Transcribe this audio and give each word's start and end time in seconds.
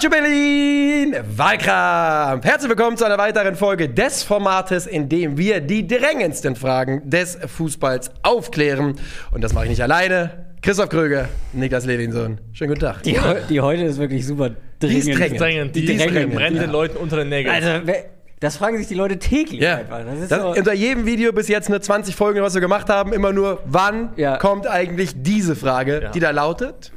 Calcio 0.00 0.08
Berlin, 0.18 1.14
Wahlkampf. 1.36 2.42
Herzlich 2.46 2.70
willkommen 2.70 2.96
zu 2.96 3.04
einer 3.04 3.18
weiteren 3.18 3.54
Folge 3.54 3.86
des 3.90 4.22
Formates, 4.22 4.86
in 4.86 5.10
dem 5.10 5.36
wir 5.36 5.60
die 5.60 5.86
drängendsten 5.86 6.56
Fragen 6.56 7.02
des 7.10 7.36
Fußballs 7.46 8.10
aufklären. 8.22 8.96
Und 9.30 9.44
das 9.44 9.52
mache 9.52 9.64
ich 9.64 9.70
nicht 9.70 9.82
alleine. 9.82 10.46
Christoph 10.62 10.88
Kröger, 10.88 11.28
Niklas 11.52 11.84
Levinson. 11.84 12.40
Schönen 12.54 12.68
guten 12.70 12.80
Tag. 12.80 13.02
Die, 13.02 13.14
die 13.50 13.60
heute 13.60 13.82
ist 13.82 13.98
wirklich 13.98 14.26
super 14.26 14.52
dringend. 14.78 15.06
ist 15.06 15.18
drängend. 15.18 15.40
Drängend, 15.40 15.76
die, 15.76 15.80
Die 15.82 15.86
die 15.88 15.98
drängen. 15.98 16.30
brennt 16.30 16.56
Ja. 16.56 16.62
den 16.62 16.70
Leuten 16.70 16.96
unter 16.96 17.16
den 17.16 17.28
Nägeln. 17.28 17.54
Also, 17.54 17.68
wer- 17.84 18.04
das 18.40 18.56
fragen 18.56 18.78
sich 18.78 18.86
die 18.86 18.94
Leute 18.94 19.18
täglich 19.18 19.60
Ja. 19.60 19.76
einfach. 19.76 20.00
Das 20.02 20.18
ist 20.18 20.32
Das, 20.32 20.40
so, 20.40 20.48
unter 20.52 20.72
jedem 20.72 21.04
Video 21.04 21.30
bis 21.32 21.48
jetzt 21.48 21.68
nur 21.68 21.82
20 21.82 22.16
Folgen, 22.16 22.40
was 22.40 22.54
wir 22.54 22.62
gemacht 22.62 22.88
haben, 22.88 23.12
immer 23.12 23.34
nur, 23.34 23.60
wann 23.66 24.14
Ja. 24.16 24.38
kommt 24.38 24.66
eigentlich 24.66 25.10
diese 25.22 25.54
Frage, 25.56 26.00
Ja. 26.04 26.10
die 26.10 26.20
da 26.20 26.30
lautet? 26.30 26.90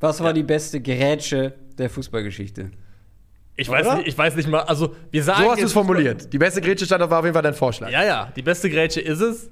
Was 0.00 0.20
war 0.22 0.32
die 0.32 0.42
beste 0.42 0.80
Gerätsche 0.80 1.54
der 1.78 1.90
Fußballgeschichte? 1.90 2.70
ich, 3.56 3.68
weiß 3.68 3.86
oder? 3.86 3.96
nicht, 3.96 4.08
ich 4.08 4.18
weiß 4.18 4.36
nicht 4.36 4.48
mal, 4.48 4.60
also 4.60 4.94
wir 5.10 5.22
sagen. 5.22 5.44
So 5.44 5.50
hast 5.50 5.60
du 5.60 5.66
es 5.66 5.72
formuliert. 5.72 6.32
Die 6.32 6.38
beste 6.38 6.60
Grätsche 6.60 6.84
stand 6.84 7.02
auf 7.02 7.10
war 7.10 7.20
auf 7.20 7.24
jeden 7.24 7.34
Fall 7.34 7.42
dein 7.42 7.54
Vorschlag. 7.54 7.90
Ja, 7.90 8.04
ja, 8.04 8.32
die 8.36 8.42
beste 8.42 8.68
Grätsche 8.70 9.00
ist 9.00 9.20
es. 9.20 9.50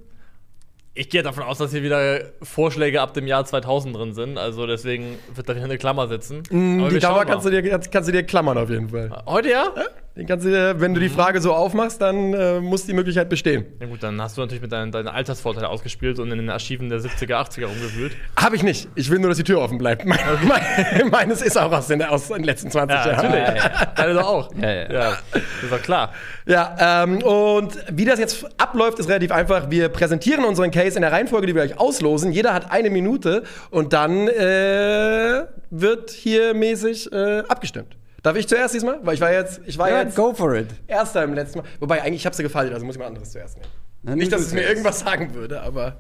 Ich 0.97 1.09
gehe 1.11 1.25
davon 1.25 1.43
aus, 1.43 1.59
dass 1.59 1.73
hier 1.73 1.83
wieder 1.83 2.20
Vorschläge 2.43 3.01
ab 3.01 3.15
dem 3.15 3.27
Jahr 3.27 3.45
2000 3.45 3.97
drin 3.97 4.12
sind. 4.12 4.39
Also 4.39 4.67
deswegen 4.67 5.19
wird 5.34 5.48
da 5.48 5.57
wieder 5.57 5.65
eine 5.65 5.77
Klammer 5.77 6.07
sitzen. 6.07 6.45
Mm, 6.51 6.89
Die 6.89 7.01
Dauer 7.01 7.25
kannst 7.25 7.45
du, 7.45 7.51
dir, 7.51 7.69
kannst, 7.69 7.91
kannst 7.91 8.09
du 8.09 8.12
dir 8.12 8.23
klammern 8.23 8.56
auf 8.56 8.70
jeden 8.70 8.91
Fall. 8.91 9.11
Heute 9.27 9.51
ja? 9.51 9.73
Den 10.17 10.29
kannst 10.29 10.47
du 10.47 10.51
dir, 10.51 10.81
wenn 10.81 10.95
du 10.95 11.01
die 11.01 11.09
Frage 11.09 11.41
so 11.41 11.53
aufmachst, 11.53 12.01
dann 12.01 12.33
äh, 12.35 12.61
muss 12.61 12.87
die 12.87 12.93
Möglichkeit 12.93 13.29
bestehen. 13.29 13.67
Na 13.81 13.87
gut, 13.87 14.01
dann 14.01 14.23
hast 14.23 14.37
du 14.37 14.43
natürlich 14.43 14.63
mit 14.63 14.71
deinen, 14.71 14.93
deinen 14.93 15.09
Altersvorteil 15.09 15.65
ausgespielt 15.65 16.21
und 16.21 16.31
in 16.31 16.39
den 16.39 16.51
Archiven 16.51 16.89
der 16.89 17.01
70er, 17.01 17.35
80er 17.35 17.67
rumgewühlt. 17.67 18.12
Habe 18.37 18.55
ich 18.55 18.62
nicht. 18.62 18.89
Ich 18.95 19.11
will 19.11 19.19
nur, 19.19 19.31
dass 19.31 19.39
die 19.39 19.43
Tür 19.45 19.61
offen 19.61 19.77
bleibt. 19.77 20.05
Mein, 20.05 20.21
mein, 20.47 21.09
meines 21.11 21.43
ist 21.43 21.59
auch 21.59 21.73
aus 21.73 21.89
den, 21.89 22.01
aus 22.01 22.29
den 22.29 22.45
letzten 22.45 22.71
20 22.71 22.97
Ja, 22.97 23.06
Jahren. 23.11 23.27
natürlich. 23.33 23.65
Deine 23.97 24.15
doch 24.15 24.25
auch. 24.29 24.55
Ja, 24.55 24.71
ja. 24.71 24.89
Das 25.33 25.43
ist 25.65 25.73
doch 25.73 25.83
klar. 25.83 26.12
Ja, 26.47 27.03
ähm, 27.03 27.21
und 27.21 27.77
wie 27.91 28.05
das 28.05 28.21
jetzt 28.21 28.47
abläuft, 28.56 29.01
ist 29.01 29.09
relativ 29.09 29.33
einfach. 29.33 29.69
Wir 29.69 29.89
präsentieren 29.89 30.45
unseren 30.45 30.71
Case 30.71 30.95
in 30.95 31.03
der 31.03 31.11
Reihenfolge, 31.11 31.49
die 31.49 31.56
wir 31.56 31.62
euch 31.62 31.77
auslosen. 31.81 32.31
Jeder 32.31 32.55
hat 32.55 32.71
eine 32.71 32.89
Minute 32.89 33.43
und 33.71 33.93
dann 33.93 34.28
äh, 34.28 35.43
wird 35.71 36.11
hier 36.12 36.55
mäßig 36.55 37.11
äh, 37.12 37.41
abgestimmt. 37.49 37.97
Darf 38.25 38.36
ich 38.36 38.48
zuerst 38.48 38.75
diesmal? 38.75 38.98
Weil 39.03 39.14
ich 39.14 39.20
war 39.20 39.30
jetzt, 39.33 39.61
ich 39.67 39.77
war 39.78 39.89
Ja, 39.91 40.03
jetzt 40.03 40.17
go 40.17 40.33
for 40.34 40.55
it. 40.55 40.69
Erster 40.89 41.22
im 41.22 41.34
letzten 41.34 41.58
Mal. 41.58 41.67
Wobei, 41.78 42.03
eigentlich, 42.03 42.22
ich 42.22 42.27
habe 42.27 42.34
sie 42.34 42.42
gefallen, 42.42 42.72
also 42.72 42.84
muss 42.84 42.97
ich 42.97 42.98
mal 42.98 43.06
anderes 43.06 43.31
zuerst 43.31 43.56
nehmen. 43.58 43.69
Dann 44.03 44.19
Nicht, 44.19 44.33
dass 44.33 44.41
es 44.41 44.53
mir 44.55 44.62
irgendwas 44.62 45.00
sagen 45.00 45.34
würde, 45.34 45.61
aber 45.61 45.98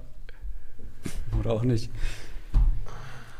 Oder 1.38 1.50
auch 1.52 1.62
nicht. 1.62 1.90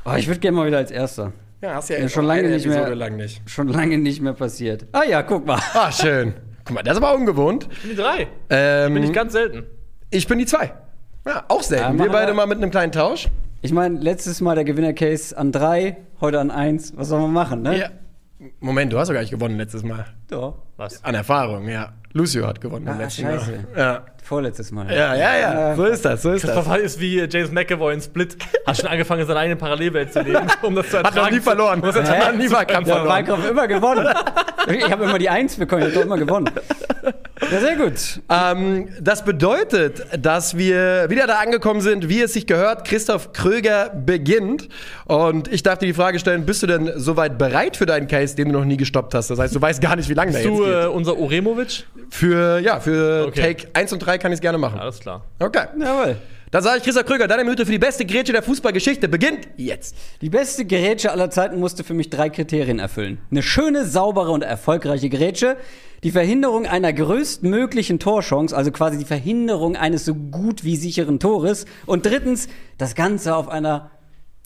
Oh, 0.05 0.13
ich 0.17 0.27
würde 0.29 0.39
gerne 0.41 0.57
mal 0.57 0.67
wieder 0.67 0.77
als 0.79 0.91
Erster. 0.91 1.33
ja, 1.63 1.75
hast 1.77 1.89
ja, 1.89 1.99
Ja, 1.99 2.09
schon 2.11 2.27
lange 2.27 2.49
nicht 2.51 2.67
mehr. 2.67 2.95
Lang 2.95 3.17
nicht. 3.17 3.41
Schon 3.49 3.69
lange 3.69 3.97
nicht 3.99 4.21
mehr 4.21 4.35
passiert. 4.35 4.87
Ah 4.93 5.03
ja, 5.05 5.23
guck 5.23 5.47
mal. 5.47 5.59
Ah, 5.73 5.91
schön. 5.91 6.35
Guck 6.65 6.75
mal, 6.77 6.83
das 6.83 6.99
ist 6.99 7.03
aber 7.03 7.15
ungewohnt. 7.15 7.67
Ich 7.73 7.81
bin 7.83 7.91
die 7.91 7.97
drei. 7.97 8.27
Ähm, 8.51 8.95
Bin 8.95 9.03
ich 9.03 9.13
ganz 9.15 9.33
selten. 9.33 9.65
ich 10.11 10.27
bin 10.29 10.39
die 10.39 10.47
zwei. 10.47 10.75
Ja, 11.27 11.45
auch 11.49 11.63
Ja, 11.63 11.69
selten. 11.69 11.97
machen 11.97 11.99
wir 12.01 12.13
beide 12.13 12.35
mal 12.35 12.47
mit 12.47 12.59
einem 12.59 12.71
kleinen 12.71 12.93
Tausch. 12.93 13.29
Ich 13.63 13.73
meine, 13.73 13.99
letztes 13.99 14.43
Mal 14.43 14.55
der 14.57 14.65
Gewinner-Case 14.65 15.37
an 15.39 15.53
drei, 15.53 15.97
heute 16.21 16.39
an 16.39 16.51
eins. 16.51 16.93
Was 16.97 17.09
soll 17.09 17.21
man 17.23 17.33
machen, 17.33 17.63
ne? 17.63 17.79
Ja. 17.79 17.91
Moment, 18.61 18.93
du 18.93 18.99
hast 18.99 19.09
doch 19.09 19.15
gar 19.15 19.21
nicht 19.21 19.31
gewonnen 19.31 19.57
letztes 19.57 19.83
Mal. 19.83 20.05
Doch. 20.29 20.63
Was? 20.77 21.03
An 21.05 21.15
Erfahrung, 21.15 21.69
ja. 21.69 21.93
Lucio 22.13 22.47
hat 22.47 22.61
gewonnen 22.61 22.87
Ah, 22.89 22.97
letzten 22.97 23.23
scheiße. 23.23 23.51
Mal. 23.51 23.67
Ja. 23.77 24.03
Vorletztes 24.23 24.71
Mal. 24.71 24.91
ja, 24.91 25.15
ja, 25.15 25.37
ja. 25.37 25.75
So 25.77 25.85
ist 25.85 26.05
das, 26.05 26.23
so 26.23 26.33
ist 26.33 26.43
Christoph 26.45 26.67
das. 26.67 26.79
ist 26.79 27.01
wie 27.01 27.19
James 27.29 27.51
McAvoy 27.53 27.93
in 27.95 28.01
Split. 28.01 28.37
Hat 28.67 28.77
schon 28.77 28.87
angefangen, 28.89 29.27
seine 29.27 29.41
eigene 29.41 29.57
Parallelwelt 29.57 30.13
zu 30.13 30.21
leben, 30.23 30.47
um 30.63 30.75
das 30.75 30.89
zu 30.89 31.03
Hat 31.03 31.15
noch 31.15 31.31
nie 31.31 31.41
verloren. 31.41 31.83
Das 31.83 31.95
Hat 31.97 32.37
nie 32.37 32.51
Wahlkampf 32.51 32.89
Ja, 32.89 32.95
verloren. 32.95 33.13
Wahlkampf 33.15 33.51
immer 33.51 33.69
gewonnen. 33.69 34.09
Ich 34.69 34.91
habe 34.91 35.05
immer 35.05 35.19
die 35.19 35.29
Eins 35.29 35.57
bekommen, 35.57 35.83
ich 35.83 35.89
habe 35.89 35.95
doch 35.97 36.05
immer 36.05 36.17
gewonnen. 36.17 36.51
Ja, 37.51 37.61
sehr 37.61 37.77
gut. 37.77 38.21
Ähm, 38.29 38.89
das 39.01 39.25
bedeutet, 39.25 40.03
dass 40.19 40.57
wir 40.57 41.07
wieder 41.11 41.27
da 41.27 41.39
angekommen 41.39 41.81
sind, 41.81 42.09
wie 42.09 42.21
es 42.23 42.33
sich 42.33 42.47
gehört. 42.47 42.87
Christoph 42.87 43.33
Kröger 43.33 43.91
beginnt. 43.91 44.69
Und 45.07 45.53
ich 45.53 45.63
darf 45.63 45.79
dir 45.79 45.87
die 45.87 45.95
Frage 45.95 46.19
stellen: 46.19 46.47
Bist 46.47 46.63
du 46.63 46.67
denn 46.67 46.93
soweit 46.97 47.39
bereit 47.39 47.77
für 47.77 47.87
deinen 47.87 48.09
Case, 48.09 48.35
den 48.37 48.49
du 48.49 48.59
noch 48.59 48.65
nie 48.65 48.77
gestoppt 48.77 49.15
hast? 49.15 49.31
Das 49.31 49.39
heißt, 49.39 49.55
du 49.55 49.61
weißt 49.61 49.81
gar 49.81 49.97
nicht, 49.97 50.09
wie 50.09 50.15
lange 50.15 50.33
der 50.33 50.39
Bist 50.39 50.51
jetzt 50.51 50.59
du 50.59 50.65
geht. 50.65 50.85
äh, 50.85 50.87
unser 50.87 51.17
Uremovic? 51.19 51.85
Für, 52.11 52.59
ja, 52.59 52.81
für 52.81 53.27
Okay. 53.29 53.55
Take 53.55 53.69
1 53.75 53.93
und 53.93 53.99
3 54.01 54.19
kann 54.19 54.31
ich 54.33 54.37
es 54.37 54.41
gerne 54.41 54.59
machen. 54.59 54.79
Alles 54.79 55.01
klar. 55.01 55.23
Okay. 55.39 55.65
Jawohl. 55.79 56.17
Dann 56.55 56.63
sage 56.63 56.79
ich 56.79 56.85
Christoph 56.85 57.07
Kröger, 57.07 57.27
deine 57.27 57.43
Minute 57.43 57.67
für 57.67 57.73
die 57.73 57.81
beste 57.81 58.07
Grätsche 58.07 58.33
der 58.33 58.45
Fußballgeschichte 58.45 59.09
beginnt 59.09 59.49
jetzt. 59.57 59.97
Die 60.21 60.31
beste 60.31 60.65
Gerätsche 60.65 61.11
aller 61.11 61.29
Zeiten 61.29 61.59
musste 61.59 61.83
für 61.83 61.95
mich 61.95 62.11
drei 62.11 62.31
Kriterien 62.31 62.79
erfüllen. 62.79 63.19
Eine 63.29 63.43
schöne, 63.43 63.85
saubere 63.85 64.31
und 64.31 64.43
erfolgreiche 64.43 65.09
Gerätsche, 65.09 65.57
die 66.05 66.13
Verhinderung 66.13 66.67
einer 66.67 66.93
größtmöglichen 66.93 67.99
Torchance, 67.99 68.57
also 68.57 68.71
quasi 68.71 68.99
die 68.99 69.05
Verhinderung 69.05 69.75
eines 69.75 70.05
so 70.05 70.15
gut 70.15 70.63
wie 70.63 70.77
sicheren 70.77 71.19
Tores. 71.19 71.67
Und 71.87 72.07
drittens, 72.07 72.47
das 72.79 72.95
Ganze 72.95 73.35
auf 73.35 73.49
einer 73.49 73.91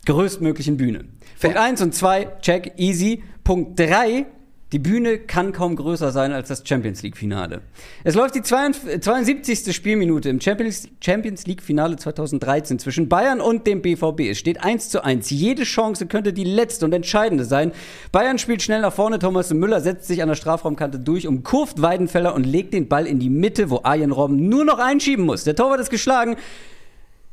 größtmöglichen 0.07 0.77
Bühne. 0.77 1.05
Punkt 1.39 1.57
1 1.57 1.79
und 1.83 1.93
2, 1.93 2.37
check, 2.41 2.73
easy. 2.77 3.21
Punkt 3.43 3.79
3, 3.79 4.25
die 4.71 4.79
Bühne 4.79 5.17
kann 5.17 5.51
kaum 5.51 5.75
größer 5.75 6.11
sein 6.11 6.31
als 6.31 6.47
das 6.47 6.61
Champions 6.63 7.01
League-Finale. 7.01 7.61
Es 8.03 8.13
läuft 8.13 8.35
die 8.35 8.43
72. 8.43 9.01
72. 9.01 9.75
Spielminute 9.75 10.29
im 10.29 10.39
Champions, 10.39 11.47
League-Finale 11.47 11.95
2013 11.95 12.77
zwischen 12.77 13.09
Bayern 13.09 13.41
und 13.41 13.65
dem 13.65 13.81
BVB. 13.81 14.21
Es 14.29 14.37
steht 14.37 14.63
1 14.63 14.89
zu 14.89 15.03
1. 15.03 15.31
Jede 15.31 15.63
Chance 15.63 16.05
könnte 16.05 16.33
die 16.33 16.43
letzte 16.43 16.85
und 16.85 16.93
entscheidende 16.93 17.45
sein. 17.45 17.71
Bayern 18.11 18.37
spielt 18.37 18.61
schnell 18.61 18.81
nach 18.81 18.93
vorne. 18.93 19.17
Thomas 19.17 19.51
Müller 19.51 19.81
setzt 19.81 20.07
sich 20.07 20.21
an 20.21 20.29
der 20.29 20.35
Strafraumkante 20.35 20.99
durch, 20.99 21.27
umkurvt 21.27 21.81
Weidenfeller 21.81 22.35
und 22.35 22.45
legt 22.45 22.75
den 22.75 22.87
Ball 22.87 23.07
in 23.07 23.17
die 23.17 23.31
Mitte, 23.31 23.71
wo 23.71 23.81
Arjen 23.83 24.11
Robben 24.11 24.49
nur 24.49 24.65
noch 24.65 24.77
einschieben 24.77 25.25
muss. 25.25 25.45
Der 25.45 25.55
Torwart 25.55 25.79
ist 25.79 25.89
geschlagen. 25.89 26.37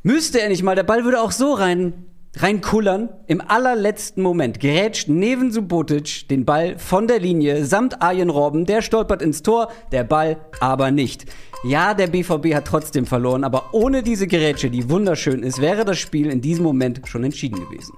Müsste 0.02 0.41
er 0.41 0.48
nicht 0.48 0.62
mal, 0.62 0.76
der 0.76 0.84
Ball 0.84 1.04
würde 1.04 1.20
auch 1.20 1.32
so 1.32 1.52
rein, 1.52 1.92
reinkullern. 2.36 3.08
Im 3.26 3.41
allerletzten 3.41 4.22
Moment 4.22 4.60
grätscht 4.60 5.08
Neven 5.08 5.50
Subotic 5.52 6.28
den 6.28 6.44
Ball 6.44 6.78
von 6.78 7.06
der 7.08 7.19
Linie 7.19 7.64
samt 7.64 8.02
Arjen 8.02 8.30
Robben. 8.30 8.66
Der 8.66 8.82
stolpert 8.82 9.22
ins 9.22 9.42
Tor, 9.42 9.70
der 9.92 10.04
Ball 10.04 10.36
aber 10.60 10.91
nicht. 10.91 11.26
Ja, 11.64 11.94
der 11.94 12.06
BVB 12.08 12.54
hat 12.54 12.66
trotzdem 12.66 13.06
verloren, 13.06 13.42
aber 13.44 13.72
ohne 13.75 14.02
diese 14.02 14.26
Grätsche, 14.26 14.70
die 14.70 14.88
wunderschön 14.88 15.42
ist, 15.42 15.60
wäre 15.60 15.84
das 15.84 15.98
Spiel 15.98 16.26
in 16.30 16.41
diesem 16.41 16.64
Moment 16.64 17.00
schon 17.06 17.25
entschieden 17.25 17.58
gewesen. 17.58 17.94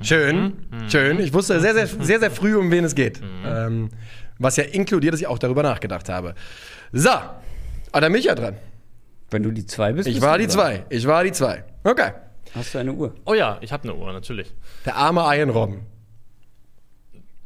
Schön, 0.00 0.54
schön. 0.88 1.20
Ich 1.20 1.34
wusste 1.34 1.60
sehr, 1.60 1.74
sehr, 1.74 1.86
sehr, 1.86 2.18
sehr 2.18 2.30
früh, 2.30 2.56
um 2.56 2.70
wen 2.70 2.84
es 2.84 2.94
geht. 2.94 3.20
Ähm, 3.44 3.90
was 4.38 4.56
ja 4.56 4.64
inkludiert, 4.64 5.12
dass 5.12 5.20
ich 5.20 5.26
auch 5.26 5.38
darüber 5.38 5.62
nachgedacht 5.62 6.08
habe. 6.08 6.34
So, 6.92 7.10
ah, 7.10 7.30
da 7.92 8.00
bin 8.08 8.14
ich 8.16 8.24
ja 8.24 8.34
dran. 8.34 8.56
Wenn 9.30 9.42
du 9.42 9.50
die 9.50 9.66
zwei 9.66 9.92
bist, 9.92 10.08
Ich 10.08 10.14
bist 10.14 10.26
war 10.26 10.38
du 10.38 10.44
die 10.46 10.46
dran. 10.46 10.54
zwei. 10.54 10.84
Ich 10.88 11.06
war 11.06 11.24
die 11.24 11.32
zwei. 11.32 11.64
Okay. 11.84 12.12
Hast 12.54 12.74
du 12.74 12.78
eine 12.78 12.92
Uhr? 12.92 13.14
Oh 13.24 13.34
ja, 13.34 13.58
ich 13.60 13.72
habe 13.72 13.84
eine 13.84 13.94
Uhr, 13.94 14.12
natürlich. 14.12 14.52
Der 14.84 14.96
arme 14.96 15.24
Iron 15.36 15.50
Robben. 15.50 15.86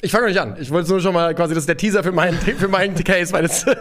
Ich 0.02 0.10
fange 0.10 0.24
noch 0.24 0.30
nicht 0.30 0.40
an. 0.40 0.56
Ich 0.60 0.70
wollte 0.70 0.90
nur 0.90 1.00
schon 1.00 1.14
mal 1.14 1.34
quasi, 1.34 1.54
das 1.54 1.62
ist 1.62 1.68
der 1.68 1.76
Teaser 1.76 2.02
für 2.02 2.12
meinen, 2.12 2.38
für 2.58 2.68
meinen 2.68 2.94
Case, 3.02 3.32
weil 3.32 3.44
es. 3.44 3.64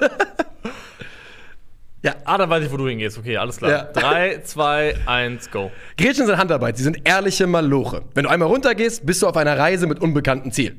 Ah, 2.23 2.37
dann 2.37 2.49
weiß 2.49 2.63
ich, 2.65 2.71
wo 2.71 2.77
du 2.77 2.87
hingehst. 2.87 3.17
Okay, 3.17 3.37
alles 3.37 3.57
klar. 3.57 3.71
Ja. 3.71 3.83
Drei, 3.85 4.39
zwei, 4.43 4.95
eins, 5.05 5.49
go. 5.49 5.71
Gretchen 5.97 6.25
sind 6.25 6.37
Handarbeit. 6.37 6.77
Sie 6.77 6.83
sind 6.83 7.07
ehrliche 7.07 7.47
Maloche. 7.47 8.03
Wenn 8.13 8.25
du 8.25 8.29
einmal 8.29 8.47
runtergehst, 8.47 9.05
bist 9.05 9.21
du 9.21 9.27
auf 9.27 9.37
einer 9.37 9.57
Reise 9.57 9.87
mit 9.87 9.99
unbekanntem 9.99 10.51
Ziel. 10.51 10.75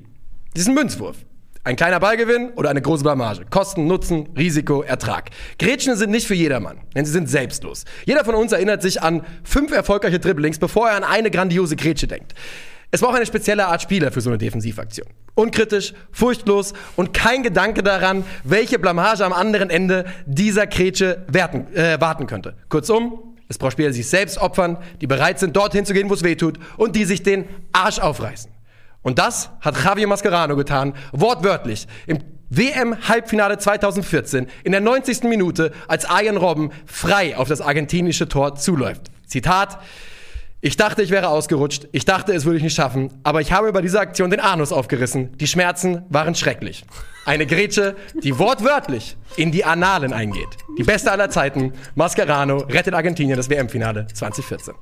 Sie 0.54 0.60
ist 0.60 0.69
ein 0.69 0.75
Münzwurf. 0.75 1.16
Ein 1.66 1.75
kleiner 1.75 1.99
Ballgewinn 1.99 2.50
oder 2.50 2.71
eine 2.71 2.81
große 2.81 3.03
Blamage. 3.03 3.44
Kosten, 3.50 3.88
Nutzen, 3.88 4.28
Risiko, 4.38 4.82
Ertrag. 4.82 5.31
Gretchen 5.59 5.97
sind 5.97 6.10
nicht 6.12 6.28
für 6.28 6.37
jedermann, 6.37 6.79
denn 6.94 7.05
sie 7.05 7.11
sind 7.11 7.29
selbstlos. 7.29 7.85
Jeder 8.05 8.25
von 8.25 8.37
uns 8.37 8.52
erinnert 8.52 8.82
sich 8.82 9.02
an 9.02 9.26
fünf 9.43 9.73
erfolgreiche 9.73 10.20
Dribblings, 10.20 10.61
bevor 10.61 10.91
er 10.91 10.94
an 10.94 11.02
eine 11.02 11.29
grandiose 11.29 11.75
Grätsche 11.75 12.06
denkt. 12.06 12.35
Es 12.93 13.00
braucht 13.00 13.17
eine 13.17 13.26
spezielle 13.26 13.67
Art 13.67 13.82
Spieler 13.82 14.12
für 14.12 14.20
so 14.20 14.31
eine 14.31 14.38
Defensivaktion. 14.38 15.08
Unkritisch, 15.35 15.93
furchtlos 16.12 16.73
und 16.94 17.12
kein 17.12 17.43
Gedanke 17.43 17.82
daran, 17.82 18.23
welche 18.44 18.79
Blamage 18.79 19.25
am 19.25 19.32
anderen 19.32 19.69
Ende 19.69 20.05
dieser 20.25 20.69
Grätsche 20.69 21.25
werten, 21.26 21.67
äh, 21.75 22.00
warten 22.00 22.29
könnte. 22.29 22.55
Kurzum, 22.69 23.35
es 23.49 23.58
braucht 23.58 23.73
Spieler, 23.73 23.88
die 23.88 23.96
sich 23.96 24.08
selbst 24.08 24.38
opfern, 24.38 24.79
die 25.00 25.08
bereit 25.08 25.41
sind, 25.41 25.56
dorthin 25.56 25.85
zu 25.85 25.94
gehen, 25.94 26.08
wo 26.11 26.14
es 26.14 26.23
weh 26.23 26.37
tut 26.37 26.61
und 26.76 26.94
die 26.94 27.05
sich 27.05 27.25
den 27.25 27.46
Arsch 27.73 27.99
aufreißen. 27.99 28.56
Und 29.06 29.20
das 29.20 29.50
hat 29.61 29.81
Javier 29.85 30.08
Mascherano 30.08 30.56
getan, 30.56 30.93
wortwörtlich, 31.12 31.87
im 32.08 32.19
WM-Halbfinale 32.50 33.56
2014, 33.56 34.49
in 34.64 34.73
der 34.73 34.81
90. 34.81 35.23
Minute, 35.23 35.70
als 35.87 36.06
Arjen 36.06 36.37
Robben 36.37 36.73
frei 36.87 37.37
auf 37.37 37.47
das 37.47 37.61
argentinische 37.61 38.29
Tor 38.29 38.56
zuläuft. 38.56 39.12
Zitat, 39.25 39.79
ich 40.61 40.76
dachte, 40.76 41.03
ich 41.03 41.11
wäre 41.12 41.29
ausgerutscht, 41.29 41.87
ich 41.93 42.05
dachte, 42.05 42.32
es 42.32 42.47
würde 42.47 42.56
ich 42.56 42.64
nicht 42.64 42.75
schaffen, 42.75 43.12
aber 43.23 43.41
ich 43.41 43.53
habe 43.53 43.73
bei 43.73 43.81
dieser 43.81 44.00
Aktion 44.00 44.29
den 44.29 44.41
Anus 44.41 44.73
aufgerissen. 44.73 45.38
Die 45.38 45.47
Schmerzen 45.47 46.03
waren 46.08 46.35
schrecklich. 46.35 46.85
Eine 47.26 47.47
Grätsche, 47.47 47.94
die 48.25 48.41
wortwörtlich 48.41 49.17
in 49.37 49.53
die 49.53 49.64
Annalen 49.64 50.12
eingeht. 50.12 50.49
Die 50.79 50.82
beste 50.82 51.12
aller 51.12 51.31
Zeiten, 51.31 51.75
Mascherano 51.94 52.56
rettet 52.56 52.94
Argentinien 52.94 53.37
das 53.37 53.49
WM-Finale 53.50 54.08
2014. 54.12 54.75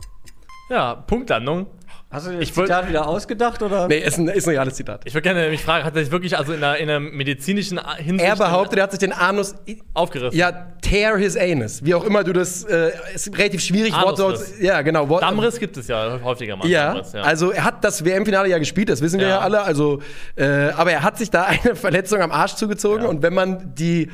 Ja, 0.71 0.95
Punktlandung. 0.95 1.67
Hast 2.15 2.27
du 2.27 2.31
dir 2.31 2.39
das 2.39 2.49
Ich 2.49 2.57
wollt- 2.57 2.69
Zitat 2.69 2.89
wieder 2.89 3.07
ausgedacht 3.09 3.61
oder? 3.63 3.89
Nee, 3.89 3.99
ist 3.99 4.17
ein, 4.19 4.29
ist 4.29 4.47
ein 4.47 4.51
reales 4.51 4.75
Zitat. 4.75 5.03
Ich 5.05 5.13
würde 5.15 5.23
gerne 5.23 5.49
mich 5.51 5.63
fragen, 5.63 5.85
hat 5.85 5.95
er 5.97 6.03
sich 6.03 6.13
wirklich 6.13 6.39
also 6.39 6.53
in 6.53 6.63
einer, 6.65 6.77
in 6.79 6.89
einer 6.89 7.01
medizinischen 7.01 7.79
Hinsicht 7.99 8.27
Er 8.29 8.37
behauptet, 8.37 8.79
er 8.79 8.85
hat 8.85 8.93
sich 8.93 9.01
den 9.01 9.13
Anus 9.13 9.55
aufgerissen? 9.93 10.39
Ja, 10.39 10.53
tear 10.81 11.19
his 11.19 11.37
anus. 11.37 11.85
Wie 11.85 11.95
auch 11.95 12.05
immer 12.05 12.25
du 12.25 12.33
das, 12.33 12.65
äh, 12.65 12.93
ist 13.15 13.37
relativ 13.37 13.61
schwierig. 13.63 13.93
Worte, 13.93 14.39
ja, 14.61 14.81
genau. 14.83 15.09
Wort, 15.09 15.23
Dammriss 15.23 15.59
gibt 15.59 15.77
es 15.77 15.89
ja 15.89 16.19
häufiger 16.23 16.57
mal. 16.57 16.69
Ja, 16.69 16.95
Dammriss, 16.95 17.15
also 17.17 17.51
er 17.51 17.65
hat 17.65 17.83
das 17.85 18.05
WM-Finale 18.05 18.49
ja 18.49 18.59
gespielt, 18.59 18.89
das 18.89 19.01
wissen 19.03 19.19
wir 19.19 19.27
ja, 19.27 19.35
Ja. 19.37 19.41
alle. 19.41 19.63
Also, 19.63 20.01
äh, 20.37 20.45
aber 20.77 20.93
er 20.93 21.03
hat 21.03 21.19
sich 21.19 21.31
da 21.31 21.43
eine 21.65 21.75
Verletzung 21.75 22.21
am 22.23 22.31
Arsch 22.31 22.55
zugezogen 22.55 23.03
Ja. 23.05 23.09
und 23.11 23.23
wenn 23.23 23.35
man 23.35 23.75
die, 23.75 24.09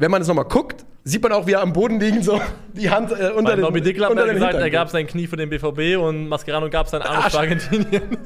wenn 0.00 0.10
man 0.10 0.22
es 0.22 0.28
nochmal 0.28 0.46
guckt, 0.46 0.84
sieht 1.04 1.22
man 1.22 1.32
auch, 1.32 1.46
wie 1.46 1.52
er 1.52 1.60
am 1.60 1.72
Boden 1.72 2.00
liegen 2.00 2.22
so 2.22 2.40
die 2.72 2.90
Hand 2.90 3.12
äh, 3.12 3.30
unter 3.30 3.50
Bei 3.50 3.56
den 3.56 3.60
Nobby 3.60 3.80
Dickler 3.82 4.06
hat 4.06 4.10
unter 4.12 4.22
er 4.22 4.28
den 4.28 4.34
gesagt, 4.34 4.54
er 4.54 4.70
gab 4.70 4.88
sein 4.88 5.06
Knie 5.06 5.26
für 5.26 5.36
den 5.36 5.50
BVB 5.50 5.98
und 6.02 6.28
Mascherano 6.28 6.68
gab 6.70 6.88
sein 6.88 7.02
Arsch 7.02 7.24
Arsch. 7.24 7.32
für 7.32 7.38
Argentinien. 7.38 8.02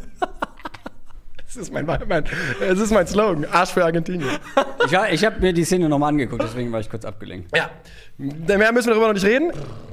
Das 1.47 1.63
ist 1.69 1.73
mein, 1.73 1.87
mein, 1.87 2.25
das 2.59 2.81
ist 2.81 2.91
mein 2.91 3.07
Slogan, 3.07 3.45
Arsch 3.45 3.71
für 3.71 3.85
Argentinien. 3.85 4.29
Ich, 4.87 5.13
ich 5.13 5.25
habe 5.25 5.39
mir 5.39 5.53
die 5.53 5.65
Szene 5.65 5.89
nochmal 5.89 6.09
angeguckt, 6.09 6.43
deswegen 6.43 6.73
war 6.73 6.81
ich 6.81 6.91
kurz 6.91 7.05
abgelenkt. 7.05 7.57
Ja, 7.57 7.71
mehr 8.19 8.73
müssen 8.73 8.89
wir 8.89 8.95
darüber 8.95 9.07
noch 9.07 9.15
nicht 9.15 9.25
reden. 9.25 9.53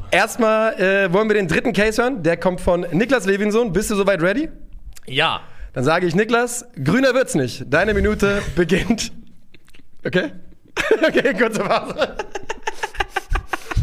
Erstmal 0.09 0.73
äh, 0.81 1.13
wollen 1.13 1.29
wir 1.29 1.35
den 1.35 1.47
dritten 1.47 1.71
Case 1.71 2.01
hören. 2.01 2.23
Der 2.23 2.37
kommt 2.37 2.61
von 2.61 2.87
Niklas 2.91 3.27
Levinson. 3.27 3.73
Bist 3.73 3.91
du 3.91 3.95
soweit 3.95 4.23
ready? 4.23 4.49
ja. 5.05 5.41
Dann 5.73 5.83
sage 5.83 6.07
ich, 6.07 6.15
Niklas, 6.15 6.65
grüner 6.83 7.13
wird's 7.13 7.35
nicht. 7.35 7.65
Deine 7.69 7.93
Minute 7.93 8.41
beginnt. 8.55 9.11
Okay? 10.03 10.31
Okay, 11.07 11.33
kurze 11.33 11.59
Pause. 11.61 12.15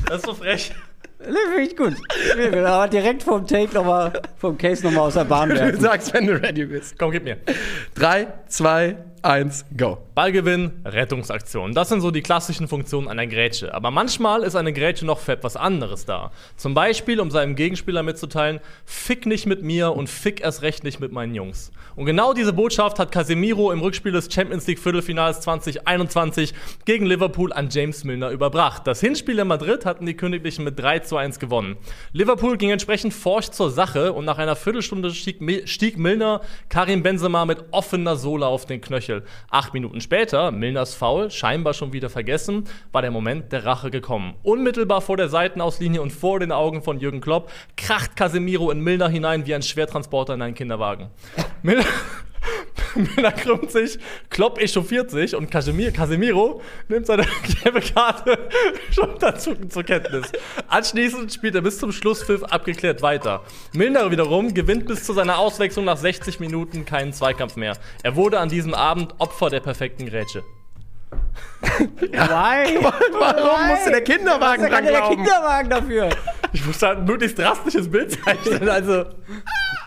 Das 0.06 0.16
ist 0.18 0.26
so 0.26 0.34
frech. 0.34 0.72
Nee, 1.20 1.34
finde 1.52 1.62
ich 1.62 1.76
gut. 1.76 1.94
Aber 2.64 2.86
direkt 2.88 3.24
vom 3.24 3.46
Take 3.46 3.74
nochmal, 3.74 4.22
vom 4.36 4.56
Case 4.56 4.84
nochmal 4.84 5.08
aus 5.08 5.14
der 5.14 5.24
Bahn 5.24 5.48
Du 5.48 5.56
werfen. 5.56 5.80
sagst, 5.80 6.14
wenn 6.14 6.26
du 6.26 6.34
ready 6.40 6.64
bist. 6.64 6.96
Komm, 6.98 7.10
gib 7.10 7.24
mir. 7.24 7.38
Drei, 7.94 8.28
zwei, 8.46 8.96
eins, 9.24 9.64
go. 9.76 9.98
Ballgewinn, 10.14 10.72
Rettungsaktion. 10.84 11.74
Das 11.74 11.88
sind 11.88 12.00
so 12.00 12.10
die 12.10 12.22
klassischen 12.22 12.68
Funktionen 12.68 13.08
einer 13.08 13.26
Grätsche. 13.26 13.74
Aber 13.74 13.90
manchmal 13.90 14.42
ist 14.42 14.56
eine 14.56 14.72
Grätsche 14.72 15.06
noch 15.06 15.18
für 15.18 15.32
etwas 15.32 15.56
anderes 15.56 16.04
da. 16.04 16.32
Zum 16.56 16.74
Beispiel, 16.74 17.20
um 17.20 17.30
seinem 17.30 17.54
Gegenspieler 17.54 18.02
mitzuteilen, 18.02 18.60
fick 18.84 19.26
nicht 19.26 19.46
mit 19.46 19.62
mir 19.62 19.92
und 19.92 20.08
fick 20.08 20.40
erst 20.40 20.62
recht 20.62 20.84
nicht 20.84 21.00
mit 21.00 21.12
meinen 21.12 21.34
Jungs. 21.34 21.70
Und 21.96 22.06
genau 22.06 22.32
diese 22.32 22.52
Botschaft 22.52 22.98
hat 22.98 23.10
Casemiro 23.10 23.72
im 23.72 23.80
Rückspiel 23.80 24.12
des 24.12 24.32
Champions 24.32 24.66
League 24.66 24.78
Viertelfinals 24.78 25.40
2021 25.40 26.54
gegen 26.84 27.06
Liverpool 27.06 27.52
an 27.52 27.68
James 27.70 28.04
Milner 28.04 28.30
überbracht. 28.30 28.86
Das 28.86 29.00
Hinspiel 29.00 29.38
in 29.38 29.48
Madrid 29.48 29.84
hatten 29.84 30.06
die 30.06 30.14
Königlichen 30.14 30.64
mit 30.64 30.78
3 30.78 31.00
zu 31.00 31.16
1 31.16 31.38
gewonnen. 31.38 31.76
Liverpool 32.12 32.56
ging 32.56 32.70
entsprechend 32.70 33.14
forsch 33.14 33.50
zur 33.50 33.70
Sache 33.70 34.12
und 34.12 34.24
nach 34.24 34.38
einer 34.38 34.54
Viertelstunde 34.54 35.12
stieg 35.12 35.98
Milner 35.98 36.40
Karim 36.68 37.02
Benzema 37.02 37.44
mit 37.44 37.64
offener 37.72 38.16
Sohle 38.16 38.46
auf 38.46 38.66
den 38.66 38.80
Knöchel. 38.80 39.07
Acht 39.50 39.74
Minuten 39.74 40.00
später, 40.00 40.50
Milners 40.50 40.94
Foul, 40.94 41.30
scheinbar 41.30 41.74
schon 41.74 41.92
wieder 41.92 42.10
vergessen, 42.10 42.64
war 42.92 43.02
der 43.02 43.10
Moment 43.10 43.52
der 43.52 43.64
Rache 43.64 43.90
gekommen. 43.90 44.34
Unmittelbar 44.42 45.00
vor 45.00 45.16
der 45.16 45.28
Seitenauslinie 45.28 46.02
und 46.02 46.12
vor 46.12 46.40
den 46.40 46.52
Augen 46.52 46.82
von 46.82 47.00
Jürgen 47.00 47.20
Klopp 47.20 47.50
kracht 47.76 48.16
Casemiro 48.16 48.70
in 48.70 48.80
Milner 48.80 49.08
hinein 49.08 49.46
wie 49.46 49.54
ein 49.54 49.62
Schwertransporter 49.62 50.34
in 50.34 50.42
einen 50.42 50.54
Kinderwagen. 50.54 51.10
Milner, 51.62 51.84
Milner 52.94 53.32
krümmt 53.32 53.70
sich, 53.70 53.98
Klopp 54.30 54.60
echauffiert 54.60 55.10
sich 55.10 55.34
und 55.34 55.50
Casemiro, 55.50 55.92
Casemiro 55.92 56.62
nimmt 56.88 57.06
seine 57.06 57.26
gelbe 57.62 57.80
Karte 57.80 58.48
schulterzuckend 58.90 59.72
zur 59.72 59.82
Kenntnis. 59.84 60.32
Anschließend 60.68 61.32
spielt 61.32 61.54
er 61.54 61.62
bis 61.62 61.78
zum 61.78 61.92
Schlusspfiff 61.92 62.42
abgeklärt 62.44 63.02
weiter. 63.02 63.42
Milner 63.72 64.10
wiederum 64.10 64.54
gewinnt 64.54 64.86
bis 64.86 65.04
zu 65.04 65.12
seiner 65.12 65.38
Auswechslung 65.38 65.84
nach 65.84 65.96
60 65.96 66.40
Minuten 66.40 66.84
keinen 66.84 67.12
Zweikampf 67.12 67.56
mehr. 67.56 67.76
Er 68.02 68.16
wurde 68.16 68.40
an 68.40 68.48
diesem 68.48 68.74
Abend 68.74 69.14
Opfer 69.18 69.50
der 69.50 69.60
perfekten 69.60 70.06
Grätsche. 70.06 70.42
Why? 71.60 72.78
Warum 72.82 73.68
musste 73.68 73.90
der 73.90 74.02
Kinderwagen 74.02 74.68
dran 74.68 74.84
der 74.84 74.92
glauben? 74.92 75.16
Kinderwagen 75.16 75.70
dafür? 75.70 76.10
Ich 76.52 76.64
musste 76.64 76.88
halt 76.88 76.98
ein 76.98 77.04
möglichst 77.04 77.38
drastisches 77.38 77.90
Bild 77.90 78.12
zeichnen. 78.12 78.68
Also, 78.68 79.06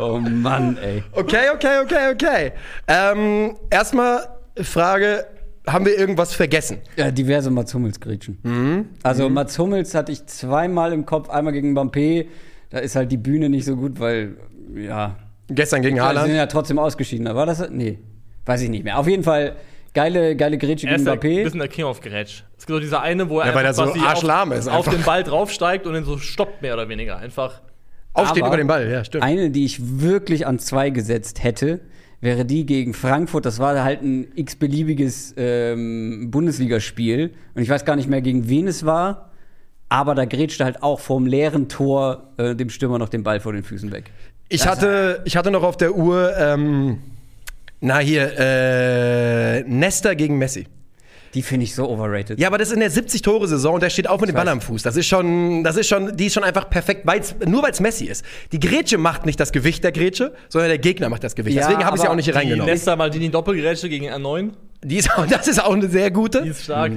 Oh 0.01 0.17
Mann, 0.19 0.77
ey. 0.77 1.03
Okay, 1.11 1.49
okay, 1.53 1.79
okay, 1.83 2.11
okay. 2.13 2.51
Ähm, 2.87 3.55
erstmal 3.69 4.27
Frage, 4.61 5.25
haben 5.67 5.85
wir 5.85 5.97
irgendwas 5.97 6.33
vergessen? 6.33 6.79
Ja, 6.95 7.11
diverse 7.11 7.51
Mats 7.51 7.73
Hummels-Grätschen. 7.73 8.39
Mhm. 8.43 8.85
Also 9.03 9.29
Mats 9.29 9.57
Hummels 9.59 9.93
hatte 9.93 10.11
ich 10.11 10.25
zweimal 10.25 10.91
im 10.91 11.05
Kopf, 11.05 11.29
einmal 11.29 11.53
gegen 11.53 11.77
Mbappé. 11.77 12.25
Da 12.71 12.79
ist 12.79 12.95
halt 12.95 13.11
die 13.11 13.17
Bühne 13.17 13.49
nicht 13.49 13.65
so 13.65 13.75
gut, 13.75 13.99
weil, 13.99 14.37
ja, 14.75 15.15
Gestern 15.49 15.81
gegen 15.81 15.97
wir 15.97 16.03
sind 16.03 16.17
Haaland. 16.17 16.33
ja 16.33 16.45
trotzdem 16.47 16.79
ausgeschieden. 16.79 17.25
War 17.33 17.45
das? 17.45 17.69
Nee, 17.69 17.99
weiß 18.45 18.61
ich 18.61 18.69
nicht 18.69 18.83
mehr. 18.85 18.97
Auf 18.97 19.07
jeden 19.07 19.23
Fall 19.23 19.57
geile, 19.93 20.35
geile 20.37 20.57
Grätsche 20.57 20.87
gegen 20.87 20.99
ist 20.99 21.07
ein 21.07 21.19
Mbappé. 21.19 21.43
bisschen 21.43 21.59
der 21.59 21.67
King 21.67 21.85
of 21.85 21.99
Grätsch. 21.99 22.43
Es 22.57 22.65
gibt 22.65 22.75
so 22.77 22.79
dieser 22.79 23.01
eine, 23.01 23.29
wo 23.29 23.39
er 23.41 23.47
Ja, 23.47 23.53
weil 23.55 23.65
einfach 23.65 23.83
er 23.85 23.87
so 23.87 23.91
auf, 23.91 24.51
ist 24.57 24.67
auf 24.69 24.87
den 24.87 25.03
Ball 25.03 25.23
draufsteigt 25.23 25.85
und 25.85 25.95
ihn 25.95 26.05
so 26.05 26.17
stoppt, 26.17 26.61
mehr 26.61 26.73
oder 26.73 26.87
weniger. 26.87 27.17
Einfach. 27.17 27.61
Aufsteht 28.13 28.43
Aber 28.43 28.49
über 28.49 28.57
den 28.57 28.67
Ball, 28.67 28.89
ja, 28.89 29.03
stimmt. 29.03 29.23
Eine, 29.23 29.51
die 29.51 29.65
ich 29.65 30.01
wirklich 30.01 30.45
an 30.45 30.59
zwei 30.59 30.89
gesetzt 30.89 31.43
hätte, 31.43 31.79
wäre 32.19 32.45
die 32.45 32.65
gegen 32.65 32.93
Frankfurt. 32.93 33.45
Das 33.45 33.59
war 33.59 33.83
halt 33.83 34.01
ein 34.01 34.27
x-beliebiges 34.35 35.33
ähm, 35.37 36.29
Bundesligaspiel. 36.29 37.33
Und 37.55 37.61
ich 37.61 37.69
weiß 37.69 37.85
gar 37.85 37.95
nicht 37.95 38.09
mehr, 38.09 38.21
gegen 38.21 38.47
wen 38.49 38.67
es 38.67 38.85
war. 38.85 39.31
Aber 39.89 40.15
da 40.15 40.25
grätschte 40.25 40.63
halt 40.63 40.83
auch 40.83 40.99
vorm 40.99 41.25
leeren 41.25 41.67
Tor 41.67 42.31
äh, 42.37 42.55
dem 42.55 42.69
Stürmer 42.69 42.97
noch 42.97 43.09
den 43.09 43.23
Ball 43.23 43.39
vor 43.39 43.53
den 43.53 43.63
Füßen 43.63 43.91
weg. 43.91 44.11
Ich 44.47 44.67
hatte, 44.67 45.21
ich 45.25 45.35
hatte 45.37 45.51
noch 45.51 45.63
auf 45.63 45.77
der 45.77 45.95
Uhr, 45.95 46.33
ähm, 46.37 46.99
na 47.79 47.99
hier, 47.99 48.31
äh, 48.37 49.63
Nesta 49.63 50.13
gegen 50.13 50.37
Messi. 50.37 50.67
Die 51.33 51.41
finde 51.41 51.63
ich 51.63 51.75
so 51.75 51.89
overrated. 51.89 52.39
Ja, 52.39 52.47
aber 52.47 52.57
das 52.57 52.69
ist 52.69 52.73
in 52.73 52.81
der 52.81 52.91
70-Tore-Saison 52.91 53.75
und 53.75 53.83
der 53.83 53.89
steht 53.89 54.09
auch 54.09 54.19
mit 54.19 54.29
dem 54.29 54.35
Ball 54.35 54.47
am 54.49 54.59
Fuß. 54.61 54.83
Das 54.83 54.95
ist 54.97 55.07
schon, 55.07 55.63
das 55.63 55.77
ist 55.77 55.87
schon, 55.87 56.15
die 56.17 56.25
ist 56.25 56.33
schon 56.33 56.43
einfach 56.43 56.69
perfekt, 56.69 57.05
weil's, 57.05 57.35
nur 57.45 57.63
weil 57.63 57.71
es 57.71 57.79
Messi 57.79 58.05
ist. 58.05 58.25
Die 58.51 58.59
Grätsche 58.59 58.97
macht 58.97 59.25
nicht 59.25 59.39
das 59.39 59.51
Gewicht 59.51 59.83
der 59.83 59.91
Grätsche, 59.91 60.33
sondern 60.49 60.69
der 60.69 60.77
Gegner 60.79 61.09
macht 61.09 61.23
das 61.23 61.35
Gewicht. 61.35 61.55
Ja, 61.55 61.67
Deswegen 61.67 61.85
habe 61.85 61.95
ich 61.95 62.01
sie 62.01 62.09
auch 62.09 62.15
nicht 62.15 62.25
hier 62.25 62.33
Die 62.33 62.39
reingenommen. 62.39 62.71
Nesta 62.71 62.95
Maldini 62.95 63.29
Doppelgrätsche 63.29 63.87
gegen 63.87 64.09
R9. 64.09 64.51
Die 64.83 64.97
ist 64.97 65.11
auch, 65.11 65.25
das 65.29 65.47
ist 65.47 65.63
auch 65.63 65.73
eine 65.73 65.87
sehr 65.87 66.11
gute. 66.11 66.41
Die 66.43 66.49
ist 66.49 66.63
stark. 66.63 66.91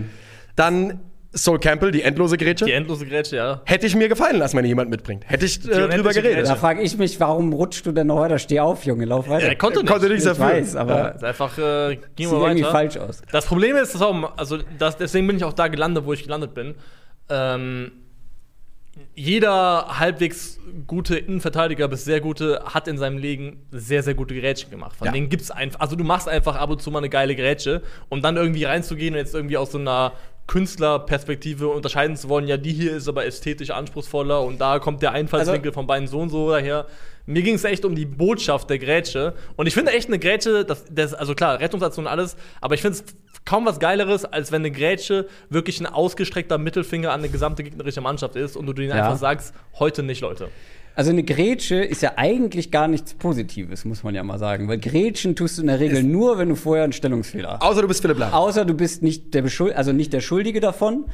Dann 0.57 1.01
Sol 1.37 1.59
Campbell, 1.59 1.91
die 1.91 2.03
endlose 2.03 2.37
Grätsche. 2.37 2.65
Die 2.65 2.73
endlose 2.73 3.05
Grätsche, 3.07 3.37
ja. 3.37 3.61
Hätte 3.65 3.87
ich 3.87 3.97
mir 3.97 4.09
gefallen 4.09 4.37
lassen, 4.38 4.57
wenn 4.57 4.64
jemand 4.64 4.88
mitbringt. 4.91 5.25
Hätte 5.29 5.45
ich 5.47 5.64
äh, 5.69 5.88
drüber 5.88 6.11
geredet. 6.12 6.35
Grätsche. 6.37 6.49
Da 6.53 6.57
frage 6.57 6.81
ich 6.83 6.97
mich, 6.97 7.19
warum 7.19 7.53
rutschst 7.53 7.85
du 7.87 7.93
denn 7.93 8.07
noch 8.07 8.21
weiter? 8.21 8.38
Steh 8.38 8.61
auf, 8.61 8.85
Junge, 8.87 9.05
lauf 9.05 9.29
weiter. 9.29 9.47
Er 9.49 9.57
konnte 9.57 9.81
nicht. 9.81 9.91
Konnte 9.91 10.09
nichts 10.09 10.25
ich 10.25 10.31
dafür. 10.31 10.45
weiß, 10.57 10.76
aber 10.76 10.97
Ja. 10.97 11.09
Ist 11.09 11.25
einfach, 11.25 11.59
äh, 11.59 11.88
sieht 11.91 12.17
gehen 12.17 12.31
wir 12.31 12.38
irgendwie 12.41 12.62
weiter. 12.62 12.71
falsch 12.73 12.97
aus. 12.99 13.23
Das 13.33 13.47
Problem 13.47 13.76
ist, 13.76 13.95
dass 13.95 14.03
auch, 14.03 14.37
also 14.37 14.59
das, 14.79 14.97
deswegen 14.97 15.26
bin 15.26 15.37
ich 15.37 15.45
auch 15.45 15.53
da 15.53 15.69
gelandet, 15.69 16.05
wo 16.07 16.12
ich 16.12 16.23
gelandet 16.23 16.55
bin. 16.55 16.75
Ähm, 17.29 17.91
jeder 19.17 19.99
halbwegs 19.99 20.61
gute 20.87 21.17
Innenverteidiger 21.17 21.88
bis 21.88 22.05
sehr 22.05 22.21
gute 22.21 22.62
hat 22.64 22.87
in 22.87 22.97
seinem 22.97 23.19
Leben 23.19 23.67
sehr, 23.73 24.05
sehr 24.05 24.14
gute 24.14 24.35
Grätschen 24.38 24.71
gemacht. 24.71 24.95
Von 24.97 25.07
Ja. 25.07 25.12
denen 25.12 25.29
gibt's 25.29 25.50
einfach, 25.50 25.81
also 25.81 25.97
du 25.97 26.05
machst 26.05 26.29
einfach 26.29 26.55
ab 26.57 26.71
und 26.71 26.81
zu 26.81 26.93
mal 26.93 26.99
eine 26.99 27.09
geile 27.09 27.35
Grätsche, 27.35 27.83
um 28.09 28.23
dann 28.23 28.37
irgendwie 28.37 28.64
reinzugehen 28.64 29.14
und 29.14 29.19
jetzt 29.19 29.35
irgendwie 29.35 29.57
aus 29.57 29.73
so 29.73 29.79
einer 29.79 30.12
Künstlerperspektive 30.47 31.69
unterscheiden 31.69 32.17
zu 32.17 32.29
wollen, 32.29 32.47
ja, 32.47 32.57
die 32.57 32.73
hier 32.73 32.95
ist 32.97 33.09
aber 33.09 33.25
ästhetisch 33.25 33.71
anspruchsvoller 33.71 34.43
und 34.43 34.61
da 34.61 34.79
kommt 34.79 35.03
der 35.03 35.13
Einfallswinkel 35.13 35.73
von 35.73 35.87
beiden 35.87 36.07
so 36.07 36.21
und 36.21 36.31
so 36.31 36.51
daher. 36.51 36.87
Mir 37.27 37.43
ging 37.43 37.55
es 37.55 37.65
echt 37.65 37.85
um 37.87 37.95
die 37.95 38.05
Botschaft 38.05 38.69
der 38.69 38.79
Grätsche. 38.79 39.33
Und 39.57 39.67
ich 39.67 39.73
finde 39.73 39.93
echt 39.93 40.09
eine 40.09 40.19
Grätsche, 40.19 40.65
das, 40.67 40.85
das, 40.91 41.15
also 41.15 41.35
klar, 41.35 41.59
Rettungsaktion 41.59 42.05
und 42.05 42.13
alles, 42.13 42.37
aber 42.61 42.75
ich 42.75 42.83
finde 42.83 42.99
es 42.99 43.05
kaum 43.47 43.65
was 43.65 43.81
Geileres, 43.81 44.27
als 44.27 44.53
wenn 44.53 44.61
eine 44.61 44.71
Grätsche 44.71 45.27
wirklich 45.49 45.81
ein 45.81 45.87
ausgestreckter 45.87 46.59
Mittelfinger 46.59 47.13
an 47.13 47.21
eine 47.21 47.31
gesamte 47.31 47.63
gegnerische 47.65 48.03
Mannschaft 48.03 48.37
ist 48.37 48.57
und 48.57 48.67
du 48.67 48.75
denen 48.75 48.91
Ja. 48.91 48.97
einfach 48.97 49.17
sagst, 49.17 49.55
heute 49.79 50.03
nicht, 50.03 50.21
Leute. 50.21 50.51
Also 50.97 51.11
eine 51.11 51.25
Grätsche 51.25 51.77
ist 51.77 52.03
ja 52.03 52.13
eigentlich 52.17 52.71
gar 52.71 52.87
nichts 52.87 53.15
Positives, 53.15 53.85
muss 53.85 54.05
man 54.05 54.15
ja 54.15 54.23
mal 54.23 54.39
sagen. 54.39 54.69
Weil 54.69 54.79
Grätschen 54.79 55.35
tust 55.35 55.59
du 55.59 55.63
in 55.63 55.67
der 55.67 55.81
Regel 55.81 56.05
nur, 56.05 56.39
wenn 56.39 56.49
du 56.49 56.55
vorher 56.55 56.85
einen 56.85 56.93
Stellungsfehler 56.93 57.55
hast. 57.55 57.63
Außer 57.63 57.83
du 57.83 57.89
bist 57.89 58.01
Philipp 58.03 58.19
Lahm. 58.19 58.33
Außer 58.33 58.65
du 58.65 58.75
bist 58.75 59.03
nicht 59.03 59.35
der 59.35 59.43
Beschuld 59.43 59.75
also 59.75 59.93
nicht 59.93 60.13
der 60.13 60.21
Schuldige 60.21 60.61
davon. 60.61 61.07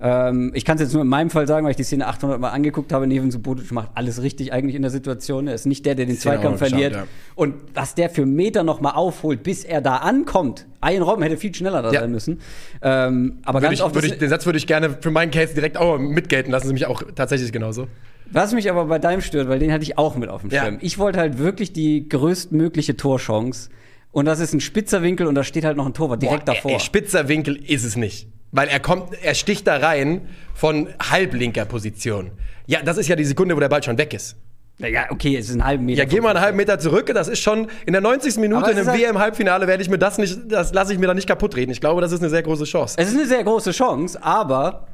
Ähm, 0.00 0.50
ich 0.54 0.64
kann 0.64 0.76
es 0.76 0.82
jetzt 0.82 0.92
nur 0.92 1.02
in 1.02 1.08
meinem 1.08 1.30
Fall 1.30 1.46
sagen, 1.46 1.64
weil 1.64 1.70
ich 1.72 1.76
die 1.76 1.84
Szene 1.84 2.06
800 2.08 2.40
Mal 2.40 2.50
angeguckt 2.50 2.92
habe. 2.92 3.06
Neven 3.06 3.30
Subotic 3.30 3.70
macht 3.72 3.90
alles 3.94 4.22
richtig 4.22 4.52
eigentlich 4.52 4.74
in 4.74 4.82
der 4.82 4.90
Situation. 4.90 5.46
Er 5.46 5.54
ist 5.54 5.66
nicht 5.66 5.86
der, 5.86 5.94
der 5.94 6.06
den 6.06 6.18
Zweikampf 6.18 6.58
verliert. 6.58 6.94
ja. 6.94 7.04
Und 7.36 7.54
was 7.74 7.94
der 7.94 8.10
für 8.10 8.26
Meter 8.26 8.64
noch 8.64 8.80
mal 8.80 8.92
aufholt, 8.92 9.42
bis 9.44 9.62
er 9.64 9.80
da 9.80 9.96
ankommt. 9.98 10.66
Ian 10.84 11.02
Robben 11.02 11.22
hätte 11.22 11.36
viel 11.36 11.54
schneller 11.54 11.82
da 11.82 11.92
Ja. 11.92 12.00
sein 12.00 12.10
müssen. 12.12 12.40
Ähm, 12.82 13.38
aber 13.44 13.58
Würde 13.60 13.66
ganz 13.66 13.78
ich, 13.78 13.84
oft 13.84 13.96
ist- 13.96 14.04
ich, 14.04 14.18
den 14.18 14.28
Satz 14.28 14.46
würde 14.46 14.58
ich 14.58 14.66
gerne 14.66 14.96
für 15.00 15.10
meinen 15.10 15.30
Case 15.30 15.54
direkt 15.54 15.76
auch 15.76 15.98
mitgelten 15.98 16.50
lassen. 16.52 16.68
Sie 16.68 16.72
mich 16.72 16.86
auch 16.86 17.02
tatsächlich 17.14 17.52
genauso. 17.52 17.86
Was 18.32 18.52
mich 18.52 18.70
aber 18.70 18.84
bei 18.86 18.98
deinem 18.98 19.20
stört, 19.20 19.48
weil 19.48 19.58
den 19.58 19.72
hatte 19.72 19.82
ich 19.84 19.96
auch 19.98 20.16
mit 20.16 20.28
auf 20.28 20.42
dem 20.42 20.50
Ja. 20.50 20.64
Schirm. 20.64 20.78
Ich 20.80 20.98
wollte 20.98 21.18
halt 21.18 21.38
wirklich 21.38 21.72
die 21.72 22.08
größtmögliche 22.08 22.96
Torchance. 22.96 23.70
Und 24.10 24.24
das 24.24 24.40
ist 24.40 24.52
ein 24.54 24.60
spitzer 24.60 25.02
Winkel 25.02 25.26
und 25.26 25.34
da 25.34 25.44
steht 25.44 25.64
halt 25.64 25.76
noch 25.76 25.86
ein 25.86 25.94
Torwart 25.94 26.22
direkt 26.22 26.44
Boah, 26.46 26.54
davor. 26.54 26.70
Ey, 26.72 26.80
spitzer 26.80 27.28
Winkel 27.28 27.56
ist 27.56 27.84
es 27.84 27.96
nicht. 27.96 28.28
Weil 28.52 28.68
er 28.68 28.80
kommt, 28.80 29.10
er 29.22 29.34
sticht 29.34 29.66
da 29.66 29.76
rein 29.76 30.22
von 30.54 30.88
halblinker 31.10 31.66
Position. 31.66 32.30
Ja, 32.66 32.80
das 32.82 32.96
ist 32.96 33.08
ja 33.08 33.16
die 33.16 33.24
Sekunde, 33.24 33.54
wo 33.54 33.60
der 33.60 33.68
Ball 33.68 33.82
schon 33.82 33.98
weg 33.98 34.14
ist. 34.14 34.36
Naja, 34.78 35.06
okay, 35.10 35.36
es 35.36 35.48
ist 35.50 35.56
ein 35.56 35.64
halben 35.64 35.84
Meter. 35.84 35.98
Ja, 35.98 36.04
geh 36.08 36.20
mal 36.20 36.30
einen 36.30 36.40
halben 36.40 36.56
Meter 36.56 36.78
zurück. 36.78 37.10
Das 37.12 37.28
ist 37.28 37.40
schon 37.40 37.66
in 37.84 37.92
der 37.92 38.00
90. 38.00 38.36
Minute 38.38 38.70
in 38.70 38.78
einem 38.78 38.86
halt- 38.86 39.00
WM-Halbfinale 39.00 39.66
werde 39.66 39.82
ich 39.82 39.90
mir 39.90 39.98
das 39.98 40.18
nicht, 40.18 40.38
das 40.48 40.72
lasse 40.72 40.92
ich 40.92 40.98
mir 41.00 41.08
da 41.08 41.14
nicht 41.14 41.26
kaputt 41.26 41.56
reden. 41.56 41.72
Ich 41.72 41.80
glaube, 41.80 42.00
das 42.00 42.12
ist 42.12 42.20
eine 42.20 42.30
sehr 42.30 42.42
große 42.42 42.64
Chance. 42.64 42.94
Es 42.96 43.08
ist 43.08 43.16
eine 43.16 43.26
sehr 43.26 43.42
große 43.42 43.72
Chance, 43.72 44.22
aber 44.22 44.86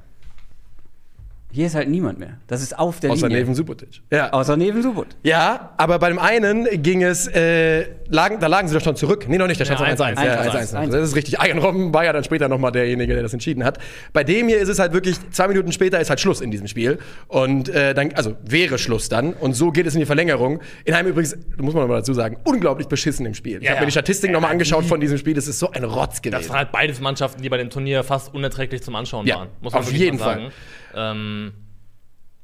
hier 1.54 1.66
ist 1.66 1.76
halt 1.76 1.88
niemand 1.88 2.18
mehr. 2.18 2.38
Das 2.49 2.62
ist 2.62 2.76
auf 2.76 2.99
der 2.99 3.12
Außer 3.12 3.28
Linie. 3.28 3.42
Neven 3.42 3.54
Subotic. 3.54 4.02
Ja. 4.11 4.32
Außer 4.32 4.56
Neven 4.56 4.82
Subot. 4.82 5.06
Ja, 5.23 5.70
aber 5.76 6.00
bei 6.00 6.08
dem 6.08 6.18
einen 6.18 6.66
ging 6.82 7.04
es, 7.04 7.28
äh, 7.28 7.87
lagen, 8.08 8.38
da 8.40 8.46
lagen 8.46 8.68
sie 8.68 8.75
doch 8.75 8.82
schon 8.84 8.96
zurück. 8.96 9.26
Nee, 9.28 9.38
noch 9.38 9.46
nicht, 9.46 9.61
da 9.61 9.64
stand 9.64 9.80
Ja, 9.80 9.88
es 9.92 9.99
noch 9.99 10.06
1-1. 10.06 10.16
1-1, 10.16 10.25
Ja, 10.25 10.40
1-1. 10.42 10.75
1-1. 10.75 10.90
Das 10.90 11.08
ist 11.08 11.16
richtig. 11.16 11.38
Ian 11.42 11.58
Robben 11.58 11.92
war 11.94 12.04
ja 12.04 12.12
dann 12.12 12.25
später 12.25 12.49
nochmal 12.49 12.73
derjenige, 12.73 13.14
der 13.14 13.23
das 13.23 13.32
entschieden 13.32 13.64
hat. 13.64 13.78
Bei 14.12 14.25
dem 14.25 14.49
hier 14.49 14.58
ist 14.58 14.68
es 14.68 14.78
halt 14.78 14.92
wirklich, 14.92 15.16
zwei 15.30 15.49
Minuten 15.49 15.73
später 15.73 16.00
ist 16.00 16.11
halt 16.11 16.20
Schluss 16.20 16.40
in 16.40 16.50
diesem 16.50 16.66
Spiel. 16.66 16.99
Und 17.28 17.68
äh, 17.68 17.94
dann, 17.94 18.12
also 18.14 18.37
wäre 18.44 18.78
Schluss 18.78 19.08
dann. 19.08 19.32
Und 19.32 19.54
so 19.54 19.70
geht 19.73 19.87
es 19.87 19.94
in 19.94 20.00
die 20.00 20.06
Verlängerung. 20.06 20.61
In 20.84 20.94
einem 20.94 21.08
übrigens, 21.08 21.37
muss 21.56 21.75
man 21.75 21.82
nochmal 21.82 21.99
dazu 21.99 22.14
sagen, 22.14 22.37
unglaublich 22.44 22.88
beschissen 22.88 23.26
im 23.26 23.34
Spiel. 23.34 23.58
Ich 23.58 23.64
Ja, 23.64 23.70
habe 23.70 23.80
mir 23.80 23.82
ja. 23.82 23.87
die 23.87 23.92
Statistik 23.92 24.30
nochmal 24.32 24.50
angeschaut 24.52 24.84
von 24.84 25.00
diesem 25.00 25.18
Spiel. 25.18 25.34
Das 25.34 25.49
ist 25.49 25.58
so 25.58 25.70
ein 25.70 25.84
Rotz 25.84 26.14
Das 26.14 26.23
gewesen. 26.23 26.49
waren 26.50 26.58
halt 26.58 26.73
beides 26.73 27.00
Mannschaften, 27.00 27.42
die 27.42 27.49
bei 27.49 27.56
dem 27.56 27.70
Turnier 27.70 28.04
fast 28.04 28.34
unerträglich 28.34 28.82
zum 28.82 28.94
Anschauen 28.96 29.26
Ja, 29.26 29.37
waren. 29.38 29.49
Muss 29.61 29.73
man 29.73 29.82
auf 29.82 29.92
jeden 29.92 30.18
sagen. 30.18 30.50
Ähm, 30.94 31.52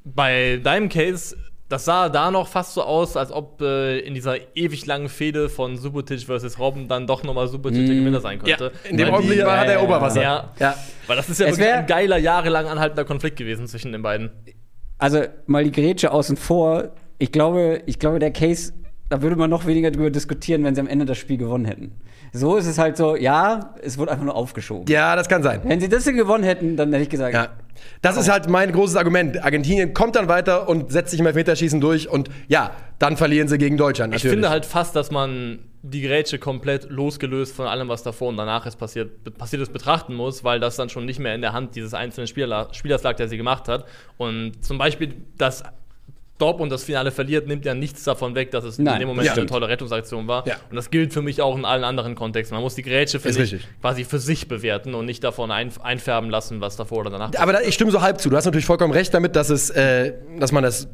bei 0.03 0.59
deinem 0.63 0.89
Case, 0.89 1.35
das 1.71 1.85
sah 1.85 2.09
da 2.09 2.29
noch 2.31 2.47
fast 2.47 2.73
so 2.73 2.83
aus, 2.83 3.15
als 3.15 3.31
ob 3.31 3.61
äh, 3.61 3.99
in 3.99 4.13
dieser 4.13 4.35
ewig 4.55 4.85
langen 4.85 5.09
Fehde 5.09 5.49
von 5.49 5.77
Subotic 5.77 6.21
versus 6.23 6.59
Robben 6.59 6.87
dann 6.87 7.07
doch 7.07 7.23
nochmal 7.23 7.47
Subotic 7.47 7.85
der 7.87 7.95
Gewinner 7.95 8.19
sein 8.19 8.39
Ja, 8.45 8.57
könnte. 8.57 8.71
in 8.89 8.97
dem 8.97 9.09
Augenblick 9.13 9.39
die- 9.39 9.45
war 9.45 9.55
ja, 9.57 9.65
der 9.65 9.73
ja, 9.75 9.81
Oberwasser. 9.83 10.21
Ja. 10.21 10.49
ja. 10.59 10.75
Weil 11.07 11.15
das 11.17 11.29
ist 11.29 11.39
ja 11.39 11.47
Es 11.47 11.57
wirklich 11.57 11.73
ein 11.73 11.87
geiler, 11.87 12.17
jahrelang 12.17 12.67
anhaltender 12.67 13.05
Konflikt 13.05 13.37
gewesen 13.37 13.67
zwischen 13.67 13.91
den 13.91 14.01
beiden. 14.01 14.31
Also 14.97 15.23
mal 15.47 15.63
die 15.63 15.71
Grätsche 15.71 16.11
außen 16.11 16.37
vor. 16.37 16.89
Ich 17.17 17.31
glaube, 17.31 17.81
ich 17.85 17.97
glaube, 17.99 18.19
der 18.19 18.31
Case, 18.31 18.73
da 19.09 19.21
würde 19.21 19.35
man 19.35 19.49
noch 19.49 19.65
weniger 19.65 19.91
drüber 19.91 20.09
diskutieren, 20.11 20.63
wenn 20.63 20.75
sie 20.75 20.81
am 20.81 20.87
Ende 20.87 21.05
das 21.05 21.17
Spiel 21.17 21.37
gewonnen 21.37 21.65
hätten. 21.65 21.93
So 22.33 22.55
ist 22.55 22.65
es 22.67 22.77
halt 22.77 22.95
so, 22.97 23.15
ja, 23.15 23.73
es 23.81 23.97
wurde 23.97 24.11
einfach 24.11 24.23
nur 24.25 24.35
aufgeschoben. 24.35 24.85
ja, 24.87 25.15
das 25.15 25.27
kann 25.27 25.43
sein. 25.43 25.61
Wenn 25.65 25.79
sie 25.81 25.89
das 25.89 26.03
hier 26.05 26.13
gewonnen 26.13 26.43
hätten, 26.43 26.77
dann 26.77 26.91
hätte 26.93 27.03
ich 27.03 27.09
gesagt, 27.09 27.33
Ja. 27.33 27.49
Das 28.01 28.17
ist 28.17 28.29
halt 28.29 28.49
mein 28.49 28.71
großes 28.71 28.95
Argument. 28.95 29.43
Argentinien 29.43 29.93
kommt 29.93 30.15
dann 30.15 30.27
weiter 30.27 30.67
und 30.67 30.91
setzt 30.91 31.11
sich 31.11 31.19
im 31.19 31.25
Elfmeterschießen 31.25 31.79
durch 31.81 32.09
und 32.09 32.29
ja, 32.47 32.71
dann 32.99 33.17
verlieren 33.17 33.47
sie 33.47 33.57
gegen 33.57 33.77
Deutschland. 33.77 34.13
Ich 34.13 34.23
Natürlich. 34.23 34.33
finde 34.33 34.49
halt 34.49 34.65
fast, 34.65 34.95
dass 34.95 35.11
man 35.11 35.59
die 35.83 36.01
Grätsche 36.01 36.37
komplett 36.37 36.89
losgelöst 36.89 37.55
von 37.55 37.65
allem, 37.65 37.87
was 37.87 38.03
davor 38.03 38.29
und 38.29 38.37
danach 38.37 38.65
ist 38.65 38.75
passiert, 38.75 39.23
passiert 39.37 39.61
ist, 39.61 39.73
betrachten 39.73 40.13
muss, 40.13 40.43
weil 40.43 40.59
das 40.59 40.75
dann 40.75 40.89
schon 40.89 41.05
nicht 41.05 41.19
mehr 41.19 41.33
in 41.33 41.41
der 41.41 41.53
Hand 41.53 41.75
dieses 41.75 41.93
einzelnen 41.93 42.27
Spieler, 42.27 42.67
Spielers 42.71 43.01
lag, 43.01 43.15
der 43.15 43.27
sie 43.27 43.37
gemacht 43.37 43.67
hat. 43.67 43.85
Und 44.17 44.63
zum 44.63 44.77
Beispiel, 44.77 45.15
dass 46.41 46.47
Dortmund 46.47 46.71
das 46.71 46.83
Finale 46.83 47.11
verliert, 47.11 47.47
nimmt 47.47 47.65
ja 47.65 47.73
nichts 47.73 48.03
davon 48.03 48.33
weg, 48.33 48.51
dass 48.51 48.63
es 48.63 48.79
Nein, 48.79 48.95
in 48.95 48.99
dem 49.01 49.07
Moment 49.09 49.27
ja. 49.27 49.33
eine 49.33 49.45
tolle 49.45 49.67
Rettungsaktion 49.67 50.27
war. 50.27 50.47
Ja. 50.47 50.55
Und 50.69 50.75
das 50.75 50.89
gilt 50.89 51.13
für 51.13 51.21
mich 51.21 51.41
auch 51.41 51.55
in 51.55 51.65
allen 51.65 51.83
anderen 51.83 52.15
Kontexten. 52.15 52.55
Man 52.55 52.63
muss 52.63 52.75
die 52.75 52.81
Grätsche, 52.81 53.17
Ist 53.17 53.23
finde 53.23 53.43
ich, 53.43 53.53
richtig. 53.53 53.69
quasi 53.79 54.03
für 54.03 54.19
sich 54.19 54.47
bewerten 54.47 54.95
und 54.95 55.05
nicht 55.05 55.23
davon 55.23 55.51
ein, 55.51 55.71
einfärben 55.81 56.29
lassen, 56.29 56.59
was 56.59 56.75
davor 56.75 56.99
oder 56.99 57.11
danach 57.11 57.31
Aber 57.37 57.53
da, 57.53 57.61
ich 57.61 57.75
stimme 57.75 57.91
so 57.91 58.01
halb 58.01 58.19
zu. 58.19 58.29
Du 58.29 58.35
hast 58.35 58.45
natürlich 58.45 58.65
vollkommen 58.65 58.93
recht 58.93 59.13
damit, 59.13 59.35
dass, 59.35 59.49
es, 59.49 59.69
äh, 59.69 60.13
dass 60.39 60.51
man 60.51 60.63
das 60.63 60.87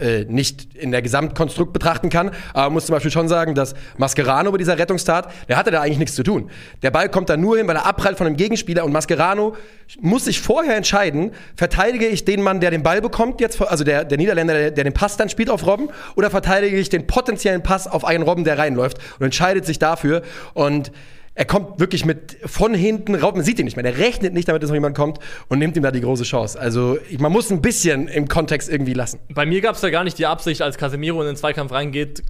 äh, 0.00 0.24
nicht 0.24 0.74
in 0.74 0.90
der 0.90 1.02
Gesamtkonstrukt 1.02 1.72
betrachten 1.72 2.10
kann. 2.10 2.30
Aber 2.52 2.64
man 2.64 2.74
muss 2.74 2.86
zum 2.86 2.94
Beispiel 2.94 3.10
schon 3.10 3.28
sagen, 3.28 3.54
dass 3.54 3.74
Mascherano 3.96 4.50
bei 4.52 4.58
dieser 4.58 4.78
Rettungstat, 4.78 5.30
der 5.48 5.56
hatte 5.56 5.70
da 5.70 5.80
eigentlich 5.80 5.98
nichts 5.98 6.14
zu 6.14 6.22
tun. 6.22 6.50
Der 6.82 6.90
Ball 6.90 7.08
kommt 7.08 7.28
da 7.28 7.36
nur 7.36 7.56
hin, 7.58 7.66
weil 7.68 7.76
er 7.76 7.86
abprallt 7.86 8.16
von 8.16 8.26
einem 8.26 8.36
Gegenspieler 8.36 8.84
und 8.84 8.92
Mascherano 8.92 9.56
muss 10.00 10.26
sich 10.26 10.40
vorher 10.40 10.76
entscheiden, 10.76 11.32
verteidige 11.56 12.06
ich 12.06 12.24
den 12.24 12.42
Mann, 12.42 12.60
der 12.60 12.70
den 12.70 12.82
Ball 12.82 13.00
bekommt, 13.00 13.40
jetzt, 13.40 13.60
also 13.60 13.84
der, 13.84 14.04
der 14.04 14.18
Niederländer, 14.18 14.54
der, 14.54 14.70
der 14.70 14.84
den 14.84 14.92
Pass 14.92 15.16
dann 15.16 15.28
spielt 15.28 15.50
auf 15.50 15.66
Robben, 15.66 15.88
oder 16.14 16.30
verteidige 16.30 16.76
ich 16.76 16.88
den 16.88 17.06
potenziellen 17.06 17.62
Pass 17.62 17.86
auf 17.86 18.04
einen 18.04 18.22
Robben, 18.22 18.44
der 18.44 18.58
reinläuft 18.58 18.98
und 19.18 19.24
entscheidet 19.24 19.64
sich 19.64 19.78
dafür. 19.78 20.22
Und 20.54 20.92
er 21.38 21.44
kommt 21.44 21.78
wirklich 21.78 22.04
mit 22.04 22.36
von 22.46 22.74
hinten 22.74 23.14
rauf, 23.14 23.32
man 23.32 23.44
sieht 23.44 23.60
ihn 23.60 23.64
nicht 23.64 23.76
mehr, 23.76 23.84
der 23.84 23.96
rechnet 23.98 24.34
nicht 24.34 24.48
damit, 24.48 24.60
dass 24.60 24.70
noch 24.70 24.74
jemand 24.74 24.96
kommt 24.96 25.20
und 25.46 25.60
nimmt 25.60 25.76
ihm 25.76 25.84
da 25.84 25.92
die 25.92 26.00
große 26.00 26.24
Chance. 26.24 26.58
Also 26.58 26.98
ich, 27.08 27.20
man 27.20 27.30
muss 27.30 27.48
ein 27.52 27.62
bisschen 27.62 28.08
im 28.08 28.26
Kontext 28.26 28.68
irgendwie 28.68 28.92
lassen. 28.92 29.20
Bei 29.32 29.46
mir 29.46 29.60
gab 29.60 29.76
es 29.76 29.80
da 29.80 29.88
gar 29.90 30.02
nicht 30.02 30.18
die 30.18 30.26
Absicht, 30.26 30.62
als 30.62 30.76
Casemiro 30.78 31.20
in 31.20 31.28
den 31.28 31.36
Zweikampf 31.36 31.70
reingeht, 31.70 32.24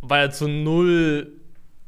weil 0.00 0.22
er 0.22 0.30
zu 0.30 0.48
null, 0.48 1.30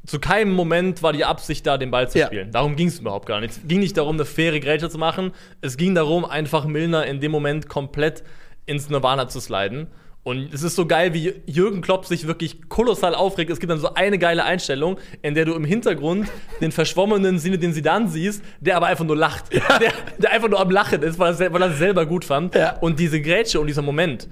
zu 0.04 0.18
keinem 0.20 0.52
Moment 0.52 1.02
war 1.02 1.14
die 1.14 1.24
Absicht 1.24 1.66
da, 1.66 1.78
den 1.78 1.90
Ball 1.90 2.10
zu 2.10 2.18
Ja. 2.18 2.26
spielen. 2.26 2.52
Darum 2.52 2.76
ging 2.76 2.88
es 2.88 2.98
überhaupt 2.98 3.24
gar 3.26 3.40
nicht. 3.40 3.52
Es 3.56 3.60
ging 3.66 3.80
nicht 3.80 3.96
darum, 3.96 4.16
eine 4.16 4.26
faire 4.26 4.60
Grätsche 4.60 4.90
zu 4.90 4.98
machen. 4.98 5.32
Es 5.62 5.78
ging 5.78 5.94
darum, 5.94 6.26
einfach 6.26 6.66
Milner 6.66 7.06
in 7.06 7.20
dem 7.20 7.32
Moment 7.32 7.70
komplett 7.70 8.22
ins 8.66 8.90
Nirvana 8.90 9.28
zu 9.28 9.40
sliden. 9.40 9.86
Und 10.26 10.52
es 10.52 10.64
ist 10.64 10.74
so 10.74 10.86
geil, 10.86 11.14
wie 11.14 11.34
Jürgen 11.46 11.82
Klopp 11.82 12.04
sich 12.04 12.26
wirklich 12.26 12.68
kolossal 12.68 13.14
aufregt. 13.14 13.48
Es 13.48 13.60
gibt 13.60 13.70
dann 13.70 13.78
so 13.78 13.94
eine 13.94 14.18
geile 14.18 14.42
Einstellung, 14.42 14.98
in 15.22 15.36
der 15.36 15.44
du 15.44 15.54
im 15.54 15.64
Hintergrund 15.64 16.26
den 16.60 16.72
verschwommenen 16.72 17.38
Sinne, 17.38 17.58
den 17.58 17.72
sie 17.72 17.80
dann 17.80 18.08
siehst, 18.08 18.42
der 18.58 18.76
aber 18.76 18.86
einfach 18.86 19.04
nur 19.04 19.14
lacht. 19.14 19.52
Der, 19.52 19.92
der 20.18 20.32
einfach 20.32 20.48
nur 20.48 20.58
am 20.58 20.68
Lachen 20.68 21.00
ist, 21.04 21.20
er, 21.20 21.52
weil 21.52 21.62
er 21.62 21.70
es 21.70 21.78
selber 21.78 22.06
gut 22.06 22.24
fand. 22.24 22.56
Ja. 22.56 22.76
Und 22.80 22.98
diese 22.98 23.22
Grätsche 23.22 23.60
und 23.60 23.68
dieser 23.68 23.82
Moment, 23.82 24.26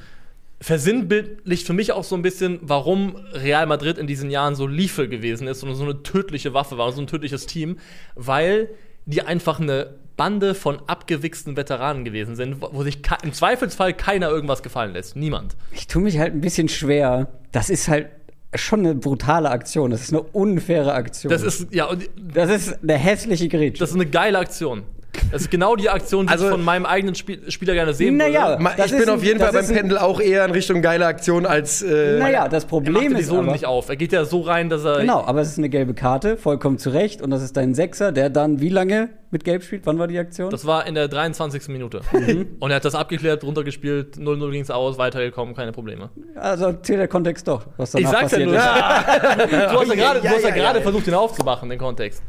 versinnbildlicht 0.61 1.65
für 1.65 1.75
mich 1.75 1.93
auch 1.93 2.03
so 2.03 2.17
ein 2.17 2.23
bisschen, 2.23 2.59
warum 2.63 3.15
Real 3.33 3.67
Madrid 3.67 3.97
in 3.97 4.09
diesen 4.09 4.31
Jahren 4.31 4.57
so 4.57 4.67
Liefe 4.67 5.09
gewesen 5.09 5.47
ist 5.47 5.63
und 5.63 5.77
so 5.77 5.85
eine 5.85 6.03
tödliche 6.03 6.55
Waffe 6.55 6.77
war, 6.77 6.91
so 6.91 7.03
ein 7.03 7.07
tödliches 7.07 7.47
Team, 7.47 7.77
weil 8.17 8.69
die 9.07 9.23
einfach 9.23 9.61
eine 9.61 9.95
Bande 10.17 10.55
von 10.55 10.79
abgewichsten 10.87 11.57
Veteranen 11.57 12.05
gewesen 12.05 12.37
sind, 12.37 12.61
wo 12.61 12.83
sich 12.83 12.99
im 13.23 13.33
Zweifelsfall 13.33 13.95
keiner 13.95 14.29
irgendwas 14.29 14.63
gefallen 14.63 14.93
lässt. 14.93 15.17
Niemand. 15.17 15.57
ich 15.73 15.87
tue 15.87 16.03
mich 16.03 16.19
halt 16.19 16.35
ein 16.35 16.41
bisschen 16.41 16.69
schwer. 16.69 17.29
Das 17.53 17.71
ist 17.71 17.89
halt 17.89 18.09
schon 18.55 18.81
eine 18.81 18.95
brutale 18.95 19.51
Aktion. 19.51 19.91
Das 19.91 20.03
ist 20.03 20.13
eine 20.13 20.23
unfaire 20.23 20.95
Aktion. 20.95 21.31
Das 21.31 21.43
ist, 21.43 21.73
ja, 21.73 21.87
und 21.87 22.09
das 22.17 22.51
ist 22.51 22.83
eine 22.83 22.97
hässliche 22.97 23.49
Grätsche. 23.49 23.81
das 23.81 23.91
ist 23.91 23.97
eine 23.97 24.07
geile 24.07 24.39
Aktion. 24.39 24.85
Das 25.33 25.43
ist 25.43 25.51
genau 25.51 25.75
die 25.77 25.91
Aktion, 25.91 26.27
die 26.27 26.33
Also- 26.33 26.45
ich 26.47 26.51
von 26.51 26.63
meinem 26.65 26.87
eigenen 26.87 27.15
Spiel 27.15 27.51
Spieler 27.51 27.75
gerne 27.75 27.93
sehen 27.93 28.17
Naja, 28.17 28.59
würde. 28.59 28.85
Ich 28.85 28.93
bin 28.93 29.03
ein- 29.03 29.09
auf 29.11 29.23
jeden 29.25 29.39
das 29.39 29.51
Fall 29.51 29.63
beim 29.63 29.71
ein- 29.71 29.77
Pendel 29.77 29.99
auch 29.99 30.21
eher 30.21 30.45
in 30.45 30.51
Richtung 30.53 30.81
geile 30.83 31.07
Aktion 31.07 31.45
als. 31.47 31.83
Äh, 31.83 32.19
naja, 32.19 32.49
das 32.49 32.63
Er 32.65 32.67
macht 32.67 32.69
Problem 32.69 33.15
die 33.15 33.21
ist 33.21 33.29
Sohlen 33.29 33.43
aber, 33.45 33.53
nicht 33.53 33.67
auf. 33.67 33.89
Er 33.89 33.97
geht 33.97 34.13
ja 34.13 34.25
so 34.25 34.41
rein, 34.43 34.69
dass 34.69 34.85
er. 34.85 35.01
Genau, 35.01 35.25
aber 35.25 35.41
es 35.41 35.49
ist 35.49 35.59
eine 35.59 35.69
gelbe 35.69 35.95
Karte, 35.95 36.37
vollkommen 36.37 36.79
zu 36.79 36.91
Recht. 36.91 37.21
Und 37.23 37.31
das 37.31 37.43
ist 37.43 37.57
dein 37.57 37.75
Sechser, 37.75 38.13
der 38.13 38.31
dann 38.31 38.61
wie 38.61 38.69
lange 38.69 39.09
mit 39.31 39.43
Gelb 39.45 39.65
spielt? 39.65 39.85
Wann 39.87 39.99
war 39.99 40.07
die 40.07 40.19
Aktion? 40.19 40.51
Das 40.51 40.65
war 40.65 40.87
in 40.87 40.95
der 40.95 41.09
23. 41.09 41.69
Minute. 41.73 42.03
Mhm. 42.13 42.47
Und 42.61 42.71
er 42.71 42.77
hat 42.77 42.85
das 42.85 42.95
abgeklärt, 42.95 43.43
runtergespielt, 43.43 44.17
0-0 44.17 44.53
ging 44.53 44.63
es 44.63 44.71
aus, 44.71 44.97
weitergekommen, 44.99 45.57
keine 45.57 45.73
Probleme. 45.73 46.11
also 46.37 46.73
zählt 46.75 47.01
der 47.01 47.09
Kontext 47.09 47.49
doch, 47.49 47.67
was 47.77 47.91
danach 47.91 48.13
Ich 48.13 48.17
sag's 48.17 48.33
ja 48.33 48.39
nur. 48.47 48.55
ist. 48.55 48.63
Du 49.73 49.81
hast 49.81 49.89
ja 49.89 49.95
gerade 49.97 50.21
Ja, 50.23 50.33
ja 50.39 50.57
ja, 50.57 50.73
ja. 50.75 50.81
versucht, 50.81 51.07
ihn 51.09 51.15
aufzumachen, 51.15 51.69
den 51.69 51.79
Kontext. 51.81 52.23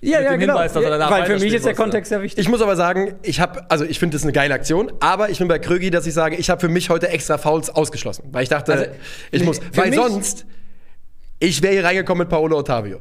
Ja, 0.00 0.18
Mit 0.18 0.24
ja, 0.26 0.30
dem 0.32 0.40
genau. 0.40 0.52
Hinweis, 0.54 0.72
dass 0.72 0.84
er 0.84 0.90
danach 0.90 1.10
Weil 1.10 1.26
für 1.26 1.32
mich 1.34 1.52
ist 1.52 1.64
der 1.64 1.72
musste. 1.72 1.74
Kontext 1.82 2.08
sehr 2.10 2.22
wichtig. 2.22 2.40
Ich 2.40 2.48
muss 2.48 2.62
aber 2.62 2.76
sagen, 2.76 3.16
ich 3.22 3.40
habe, 3.40 3.68
also 3.68 3.84
ich 3.84 3.98
finde 3.98 4.14
das 4.16 4.22
eine 4.22 4.32
geile 4.32 4.54
Aktion, 4.54 4.92
aber 5.00 5.28
ich 5.30 5.38
bin 5.38 5.48
bei 5.48 5.58
Krögi, 5.58 5.90
dass 5.90 6.06
ich 6.06 6.14
sage, 6.14 6.36
ich 6.36 6.50
habe 6.50 6.60
für 6.60 6.68
mich 6.68 6.88
heute 6.88 7.08
extra 7.08 7.36
Fouls 7.36 7.68
ausgeschlossen, 7.68 8.24
weil 8.30 8.44
ich 8.44 8.48
dachte, 8.48 8.72
Also, 8.72 8.84
ich 9.32 9.42
muss, 9.44 9.58
für 9.58 9.76
weil 9.76 9.92
sonst, 9.92 10.46
ich 11.40 11.62
wäre 11.62 11.72
hier 11.72 11.84
reingekommen 11.84 12.20
mit 12.20 12.28
Paolo 12.28 12.58
Ottavio. 12.58 13.00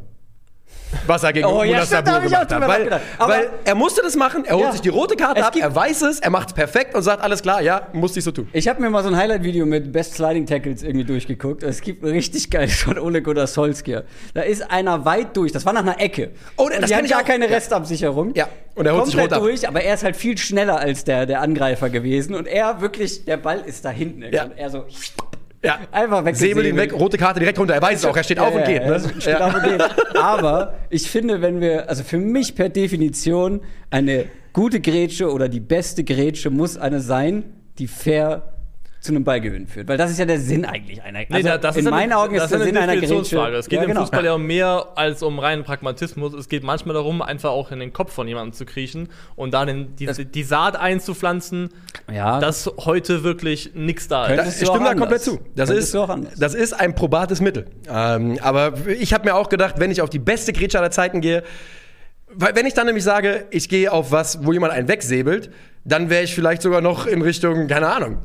Was 1.05 1.23
er 1.23 1.33
gegen 1.33 1.45
Oh, 1.47 1.63
ja, 1.63 1.85
stimmt, 1.85 2.09
hab 2.09 2.23
gemacht 2.23 2.51
hat. 2.53 2.61
Weil, 2.67 2.91
weil 3.19 3.49
er 3.65 3.75
musste 3.75 4.01
das 4.01 4.15
machen, 4.15 4.45
er 4.45 4.55
holt 4.55 4.65
Ja. 4.65 4.71
sich 4.71 4.81
die 4.81 4.89
rote 4.89 5.15
Karte 5.15 5.45
ab, 5.45 5.53
er 5.59 5.73
weiß 5.75 6.01
es, 6.03 6.19
er 6.19 6.29
macht 6.29 6.49
es 6.49 6.53
perfekt 6.53 6.95
und 6.95 7.01
sagt, 7.03 7.21
alles 7.23 7.41
klar, 7.41 7.61
ja, 7.61 7.87
musste 7.93 8.19
ich 8.19 8.25
so 8.25 8.31
tun. 8.31 8.47
Ich 8.53 8.67
habe 8.67 8.81
mir 8.81 8.89
mal 8.89 9.03
so 9.03 9.09
ein 9.09 9.15
Highlight-Video 9.17 9.65
mit 9.65 9.91
Best 9.91 10.15
Sliding 10.15 10.45
Tackles 10.45 10.83
irgendwie 10.83 11.05
durchgeguckt. 11.05 11.63
Es 11.63 11.81
gibt 11.81 12.03
ein 12.03 12.09
richtig 12.11 12.49
geiles 12.49 12.75
von 12.81 12.97
Ole 12.99 13.21
Gunnar 13.21 13.47
Solskjaer. 13.47 14.03
Da 14.33 14.41
ist 14.41 14.69
einer 14.71 15.03
weit 15.05 15.35
durch. 15.35 15.51
Das 15.51 15.65
war 15.65 15.73
nach 15.73 15.81
einer 15.81 15.99
Ecke. 15.99 16.31
Oh, 16.55 16.63
Und 16.63 16.71
das 16.71 16.81
die 16.81 16.85
kenn 16.87 16.97
hat 16.97 17.05
ich 17.05 17.11
gar 17.11 17.21
auch. 17.21 17.25
keine. 17.25 17.49
Restabsicherung. 17.49 18.33
Ja, 18.35 18.47
und 18.75 18.85
er 18.85 18.93
holt 18.95 19.05
sich 19.05 19.15
Komplett 19.15 19.31
rot 19.31 19.37
ab. 19.37 19.43
durch, 19.43 19.67
aber 19.67 19.81
er 19.81 19.93
ist 19.93 20.03
halt 20.03 20.15
viel 20.15 20.37
schneller 20.37 20.77
als 20.79 21.03
der, 21.03 21.25
der 21.25 21.41
Angreifer 21.41 21.89
gewesen. 21.89 22.35
Und 22.35 22.47
er 22.47 22.81
wirklich, 22.81 23.25
der 23.25 23.37
Ball 23.37 23.61
ist 23.65 23.83
da 23.85 23.89
hinten. 23.89 24.23
Ja. 24.33 24.45
Und 24.45 24.57
er 24.57 24.69
so 24.69 24.85
Ja. 25.67 25.79
einfach 25.91 26.25
weg. 26.25 26.35
Säbel 26.35 26.65
ihn 26.65 26.75
weg, 26.77 26.93
rote 26.93 27.17
Karte 27.17 27.39
direkt 27.39 27.59
runter, 27.59 27.73
er 27.75 27.81
weiß 27.81 27.99
es 27.99 28.05
auch, 28.05 28.15
er 28.17 28.23
steht 28.23 28.39
auf 28.39 28.53
und 28.55 28.65
geht. 28.65 28.81
Ja, 28.81 28.87
Ne? 28.89 28.93
er 29.15 29.21
steht 29.21 29.41
auf 29.41 29.53
und 29.53 29.63
geht. 29.63 29.83
Aber 30.17 30.73
ich 30.89 31.09
finde, 31.09 31.41
wenn 31.41 31.61
wir, 31.61 31.89
also 31.89 32.03
für 32.03 32.17
mich 32.17 32.55
per 32.55 32.69
Definition, 32.69 33.61
eine 33.89 34.25
gute 34.53 34.79
Grätsche 34.81 35.31
oder 35.31 35.49
die 35.49 35.59
beste 35.59 36.03
Grätsche 36.03 36.49
muss 36.49 36.77
eine 36.77 36.99
sein, 36.99 37.43
die 37.77 37.87
fair 37.87 38.53
zu 39.07 39.13
einem 39.13 39.23
Ballgewinn 39.23 39.67
führt. 39.67 39.87
Weil 39.87 39.97
das 39.97 40.11
ist 40.11 40.19
ja 40.19 40.25
der 40.25 40.39
Sinn 40.39 40.63
eigentlich 40.65 41.01
einer. 41.01 41.19
Nee, 41.19 41.27
Also 41.31 41.47
da- 41.49 41.57
das 41.57 41.75
in 41.75 41.81
ist 41.81 41.87
eine- 41.87 41.95
meinen 41.95 42.13
Augen 42.13 42.35
das 42.35 42.43
ist 42.45 42.49
der 42.51 42.57
eine 42.59 42.65
Sinn 42.65 42.77
einer 42.77 42.95
Grätsche. 42.95 43.15
Es 43.57 43.67
geht 43.69 43.77
ja, 43.77 43.83
im 43.83 43.89
genau. 43.89 44.01
Fußball 44.01 44.23
ja 44.25 44.33
um 44.33 44.45
mehr 44.45 44.87
als 44.95 45.23
um 45.23 45.39
reinen 45.39 45.63
Pragmatismus. 45.63 46.33
Es 46.33 46.47
geht 46.49 46.63
manchmal 46.63 46.93
darum, 46.93 47.21
einfach 47.21 47.49
auch 47.49 47.71
in 47.71 47.79
den 47.79 47.91
Kopf 47.93 48.13
von 48.13 48.27
jemandem 48.27 48.53
zu 48.53 48.65
kriechen 48.65 49.09
und 49.35 49.53
da 49.53 49.65
den, 49.65 49.95
die, 49.95 50.05
Das- 50.05 50.17
die 50.17 50.43
Saat 50.43 50.75
einzupflanzen, 50.75 51.69
Ja. 52.13 52.39
dass 52.39 52.69
heute 52.77 53.23
wirklich 53.23 53.71
nichts 53.73 54.07
da 54.07 54.25
ist. 54.25 54.29
Ich 54.31 54.35
Könntest 54.37 54.61
du 54.61 54.65
stimme 54.67 54.85
da 54.85 54.93
komplett 54.95 55.21
zu. 55.21 55.39
Das 55.55 55.69
Könntest 55.69 55.95
ist, 55.95 56.41
das 56.41 56.53
ist 56.53 56.73
ein 56.73 56.93
probates 56.95 57.41
Mittel. 57.41 57.65
Ähm, 57.89 58.37
aber 58.41 58.73
ich 58.87 59.13
habe 59.13 59.25
mir 59.25 59.35
auch 59.35 59.49
gedacht, 59.49 59.75
wenn 59.79 59.91
ich 59.91 60.01
auf 60.01 60.09
die 60.09 60.19
beste 60.19 60.53
Grätsche 60.53 60.77
aller 60.79 60.91
Zeiten 60.91 61.21
gehe, 61.21 61.43
weil 62.33 62.55
wenn 62.55 62.65
ich 62.65 62.73
dann 62.73 62.85
nämlich 62.85 63.03
sage, 63.05 63.45
ich 63.51 63.69
gehe 63.69 63.91
auf 63.91 64.11
was, 64.11 64.45
wo 64.45 64.51
jemand 64.51 64.73
einen 64.73 64.87
wegsäbelt, 64.87 65.49
dann 65.85 66.09
wäre 66.09 66.23
ich 66.23 66.35
vielleicht 66.35 66.61
sogar 66.61 66.81
noch 66.81 67.07
in 67.07 67.21
Richtung, 67.21 67.67
keine 67.67 67.87
Ahnung, 67.87 68.17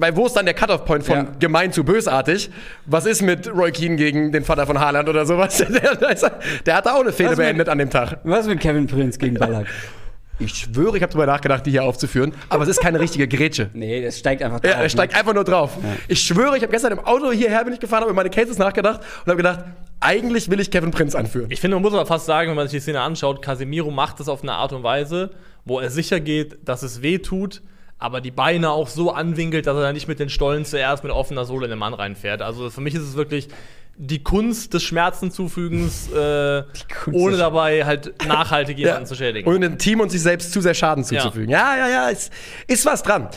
Weil 0.00 0.14
wo 0.16 0.26
ist 0.26 0.34
dann 0.34 0.44
der 0.46 0.54
Cut-Off-Point 0.54 1.04
von 1.04 1.16
Ja. 1.16 1.26
gemein 1.40 1.72
zu 1.72 1.82
bösartig? 1.82 2.50
Was 2.86 3.04
ist 3.04 3.20
mit 3.20 3.52
Roy 3.52 3.72
Keane 3.72 3.96
gegen 3.96 4.30
den 4.30 4.44
Vater 4.44 4.64
von 4.66 4.78
Haaland 4.78 5.08
oder 5.08 5.26
sowas? 5.26 5.58
Der, 5.68 5.96
der, 5.96 6.10
ist- 6.10 6.30
der 6.66 6.74
hat 6.76 6.86
da 6.86 6.94
auch 6.94 7.00
eine 7.00 7.12
Fehde 7.12 7.30
mit- 7.30 7.38
beendet 7.38 7.68
an 7.68 7.78
dem 7.78 7.90
Tag. 7.90 8.18
Was 8.22 8.46
mit 8.46 8.60
Kevin 8.60 8.86
Prince 8.86 9.18
gegen 9.18 9.34
Ballack? 9.34 9.66
Ich 10.40 10.54
schwöre, 10.54 10.96
ich 10.96 11.02
habe 11.02 11.12
darüber 11.12 11.26
nachgedacht, 11.26 11.66
die 11.66 11.72
hier 11.72 11.82
aufzuführen, 11.82 12.32
aber 12.48 12.62
es 12.62 12.68
ist 12.68 12.80
keine 12.80 13.00
richtige 13.00 13.26
Grätsche. 13.26 13.70
nee, 13.74 14.00
das 14.04 14.20
steigt 14.20 14.40
einfach 14.40 14.62
Ja, 14.62 14.70
drauf, 14.70 14.82
er 14.82 14.88
steigt 14.88 15.16
einfach 15.16 15.34
nur 15.34 15.42
drauf. 15.42 15.72
Ich 16.06 16.20
schwöre, 16.20 16.56
ich 16.56 16.62
habe 16.62 16.70
gestern 16.70 16.92
im 16.92 17.00
Auto 17.00 17.32
hierher 17.32 17.64
bin 17.64 17.72
ich 17.74 17.80
gefahren, 17.80 18.02
habe 18.02 18.12
über 18.12 18.18
meine 18.22 18.30
Cases 18.30 18.56
nachgedacht 18.56 19.00
und 19.24 19.26
habe 19.32 19.36
gedacht, 19.36 19.64
eigentlich 19.98 20.48
will 20.48 20.60
ich 20.60 20.70
Kevin 20.70 20.92
Prince 20.92 21.18
anführen. 21.18 21.50
Ich 21.50 21.60
finde, 21.60 21.74
man 21.74 21.82
muss 21.82 21.92
aber 21.92 22.06
fast 22.06 22.26
sagen, 22.26 22.50
wenn 22.50 22.54
man 22.54 22.68
sich 22.68 22.76
die 22.78 22.82
Szene 22.82 23.00
anschaut, 23.00 23.42
Casemiro 23.42 23.90
macht 23.90 24.20
es 24.20 24.28
auf 24.28 24.44
eine 24.44 24.52
Art 24.52 24.72
und 24.72 24.84
Weise, 24.84 25.30
wo 25.64 25.80
er 25.80 25.90
sicher 25.90 26.20
geht, 26.20 26.56
dass 26.68 26.84
es 26.84 27.02
weh 27.02 27.18
tut, 27.18 27.60
aber 27.98 28.20
die 28.20 28.30
Beine 28.30 28.70
auch 28.70 28.88
so 28.88 29.12
anwinkelt, 29.12 29.66
dass 29.66 29.76
er 29.76 29.82
dann 29.82 29.94
nicht 29.94 30.08
mit 30.08 30.20
den 30.20 30.30
Stollen 30.30 30.64
zuerst 30.64 31.02
mit 31.02 31.12
offener 31.12 31.44
Sohle 31.44 31.66
in 31.66 31.70
den 31.70 31.78
Mann 31.78 31.94
reinfährt. 31.94 32.42
Also 32.42 32.70
für 32.70 32.80
mich 32.80 32.94
ist 32.94 33.02
es 33.02 33.16
wirklich 33.16 33.48
die 33.96 34.22
Kunst 34.22 34.72
des 34.74 34.84
Schmerzenzufügens, 34.84 36.10
äh, 36.12 36.62
Kunst 37.04 37.18
ohne 37.18 37.36
dabei 37.36 37.84
halt 37.84 38.14
nachhaltig 38.28 38.78
jemanden 38.78 39.06
zu 39.06 39.16
schädigen. 39.16 39.52
Und 39.52 39.60
dem 39.60 39.78
Team 39.78 40.00
und 40.00 40.10
sich 40.10 40.22
selbst 40.22 40.52
zu 40.52 40.60
sehr 40.60 40.74
Schaden 40.74 41.04
zuzufügen. 41.04 41.50
Ja, 41.50 41.76
ja, 41.76 41.88
ja, 41.88 42.08
ist, 42.08 42.32
ist 42.68 42.86
was 42.86 43.02
dran. 43.02 43.28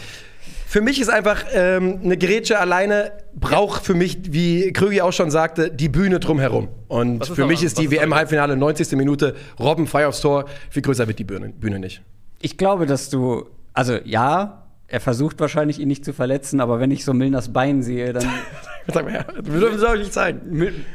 Für 0.68 0.80
mich 0.80 1.02
ist 1.02 1.10
einfach 1.10 1.44
ähm, 1.54 2.00
eine 2.02 2.18
Grätsche 2.18 2.58
alleine 2.58 3.12
braucht 3.34 3.84
für 3.84 3.94
mich, 3.94 4.20
wie 4.32 4.72
Krügi 4.72 5.02
auch 5.02 5.12
schon 5.12 5.30
sagte, 5.30 5.70
die 5.70 5.90
Bühne 5.90 6.22
drumherum. 6.22 6.70
Und 6.88 7.26
für 7.26 7.46
mich 7.46 7.62
ist 7.62 7.78
die 7.78 7.92
WM-Halbfinale 7.92 8.56
90. 8.56 8.94
Minute, 8.94 9.36
Robben 9.60 9.86
Fire 9.86 10.08
aufs 10.08 10.22
Tor, 10.22 10.46
viel 10.70 10.82
größer 10.82 11.08
wird 11.08 11.20
die 11.20 11.26
Bühne, 11.26 11.50
Bühne 11.50 11.80
nicht. 11.80 12.02
Ich 12.40 12.58
glaube, 12.58 12.86
dass 12.86 13.10
du, 13.10 13.48
also 13.74 13.98
ja, 14.04 14.68
er 14.88 15.00
versucht 15.00 15.40
wahrscheinlich 15.40 15.80
ihn 15.80 15.88
nicht 15.88 16.04
zu 16.04 16.14
verletzen, 16.14 16.60
aber 16.60 16.80
wenn 16.80 16.92
ich 16.92 17.06
so 17.06 17.14
Milners 17.14 17.54
Bein 17.54 17.82
sehe, 17.82 18.14
dann 18.14 18.28
Sag 18.94 19.06
mal, 19.06 19.26
wir 19.42 19.60
dürfen 19.60 19.78
es 19.78 19.84
auch 19.84 19.96
nicht 19.96 20.12
zeigen. 20.12 20.86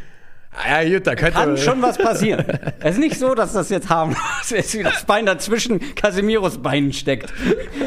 Ah, 0.53 0.83
ja, 0.83 0.97
gut, 0.97 1.07
da 1.07 1.15
könnte 1.15 1.33
kann 1.35 1.57
schon 1.59 1.83
was 1.83 1.99
passieren. 1.99 2.45
es 2.81 2.93
ist 2.93 2.99
nicht 2.99 3.19
so, 3.19 3.35
dass 3.35 3.53
das 3.53 3.69
jetzt 3.69 3.91
harmlos 3.91 4.51
ist, 4.51 4.77
wie 4.79 4.83
das 4.83 5.05
Bein 5.05 5.27
dazwischen 5.27 5.95
Casemiros 5.95 6.59
Beinen 6.59 6.93
steckt. 6.93 7.33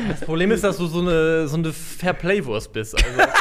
Das 0.09 0.21
Problem 0.21 0.51
ist, 0.51 0.63
dass 0.63 0.77
du 0.77 0.85
so 0.85 1.01
eine, 1.01 1.47
so 1.47 1.57
eine 1.57 1.73
Fair-Play-Wurst 1.73 2.71
bist. 2.73 2.95
Also, 2.95 3.31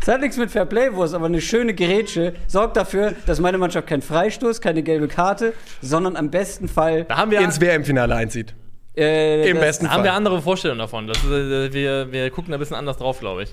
Es 0.00 0.12
hat 0.12 0.20
nichts 0.20 0.36
mit 0.36 0.52
Fairplay-Wurst, 0.52 1.14
aber 1.14 1.26
eine 1.26 1.40
schöne 1.40 1.74
Gerätsche 1.74 2.34
sorgt 2.46 2.76
dafür, 2.76 3.14
dass 3.26 3.40
meine 3.40 3.58
Mannschaft 3.58 3.88
keinen 3.88 4.02
Freistoß, 4.02 4.60
keine 4.60 4.84
gelbe 4.84 5.08
Karte, 5.08 5.52
sondern 5.82 6.14
am 6.14 6.30
besten 6.30 6.68
Fall 6.68 7.06
da 7.08 7.16
haben 7.16 7.32
wir, 7.32 7.40
ins 7.40 7.60
WM-Finale 7.60 8.14
einzieht. 8.14 8.54
Äh, 8.96 9.48
Im 9.50 9.58
besten 9.58 9.90
haben 9.90 10.02
wir 10.02 10.10
Fall. 10.10 10.16
andere 10.16 10.40
Vorstellungen 10.42 10.78
davon. 10.80 11.06
Das 11.06 11.18
ist, 11.18 11.24
äh, 11.30 11.72
wir, 11.72 12.10
wir 12.12 12.30
gucken 12.30 12.50
da 12.52 12.56
ein 12.56 12.60
bisschen 12.60 12.76
anders 12.76 12.96
drauf, 12.96 13.18
glaube 13.20 13.42
ich. 13.44 13.52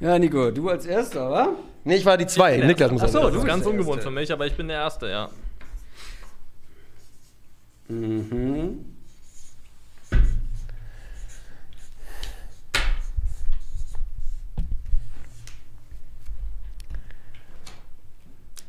Ja, 0.00 0.18
Nico, 0.18 0.50
du 0.50 0.68
als 0.68 0.86
Erster, 0.86 1.30
wa? 1.30 1.48
Nee, 1.84 1.96
ich 1.96 2.04
war 2.04 2.16
die 2.16 2.26
zwei. 2.26 2.56
Niklas 2.58 2.90
muss 2.90 3.02
Ach 3.02 3.08
so, 3.08 3.18
auch- 3.18 3.22
du 3.24 3.26
Das 3.28 3.36
ist 3.36 3.42
bist 3.42 3.54
ganz 3.54 3.66
ungewohnt 3.66 3.96
Erste. 3.98 4.10
für 4.10 4.14
mich, 4.14 4.32
aber 4.32 4.46
ich 4.46 4.54
bin 4.56 4.68
der 4.68 4.78
Erste, 4.78 5.08
ja. 5.08 5.28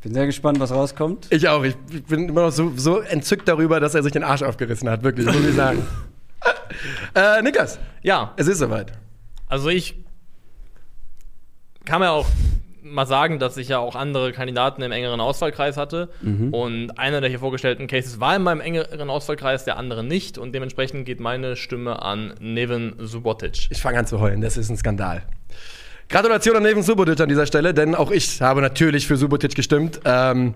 Bin 0.04 0.14
sehr 0.14 0.26
gespannt, 0.26 0.60
was 0.60 0.72
rauskommt. 0.72 1.28
Ich 1.30 1.48
auch. 1.48 1.64
Ich 1.64 1.76
bin 2.08 2.28
immer 2.28 2.42
noch 2.42 2.52
so, 2.52 2.74
so 2.76 3.00
entzückt 3.00 3.48
darüber, 3.48 3.80
dass 3.80 3.96
er 3.96 4.04
sich 4.04 4.12
den 4.12 4.24
Arsch 4.24 4.44
aufgerissen 4.44 4.90
hat. 4.90 5.02
Wirklich, 5.04 5.26
muss 5.26 5.36
ich 5.36 5.56
sagen. 5.56 5.86
äh, 7.16 7.42
Niklas, 7.42 7.80
Ja, 8.02 8.34
es 8.36 8.48
ist 8.48 8.60
soweit. 8.60 8.92
also 9.48 9.70
ich 9.70 9.96
kann 11.86 12.02
mir 12.02 12.12
auch 12.12 12.28
mal 12.82 13.06
sagen, 13.06 13.40
dass 13.40 13.56
ich 13.56 13.70
ja 13.70 13.80
auch 13.80 13.96
andere 13.96 14.34
Kandidaten 14.34 14.82
im 14.82 14.92
engeren 14.92 15.22
Auswahlkreis 15.22 15.78
hatte. 15.78 16.10
Und 16.52 17.00
einer 17.00 17.22
der 17.22 17.30
hier 17.30 17.40
vorgestellten 17.40 17.88
Cases 17.88 18.20
war 18.20 18.36
in 18.36 18.44
meinem 18.44 18.60
engeren 18.60 19.10
Auswahlkreis, 19.10 19.64
der 19.64 19.78
andere 19.78 20.04
nicht. 20.04 20.38
Und 20.38 20.54
dementsprechend 20.54 21.06
geht 21.06 21.22
meine 21.22 21.56
Stimme 21.56 22.02
an 22.02 22.34
Neven 22.42 22.96
Subotic. 23.00 23.68
Ich 23.70 23.82
fange 23.82 24.00
an 24.00 24.06
zu 24.06 24.20
heulen. 24.20 24.42
Das 24.42 24.58
ist 24.58 24.70
ein 24.70 24.76
Skandal. 24.78 25.24
Gratulation 26.10 26.56
an 26.58 26.64
Neven 26.64 26.84
Subotic 26.84 27.20
an 27.20 27.30
dieser 27.30 27.46
Stelle, 27.46 27.74
denn 27.74 27.96
auch 27.96 28.12
ich 28.12 28.42
habe 28.42 28.62
natürlich 28.62 29.08
für 29.08 29.18
Subotic 29.18 29.56
gestimmt. 29.56 30.00
Ähm, 30.06 30.54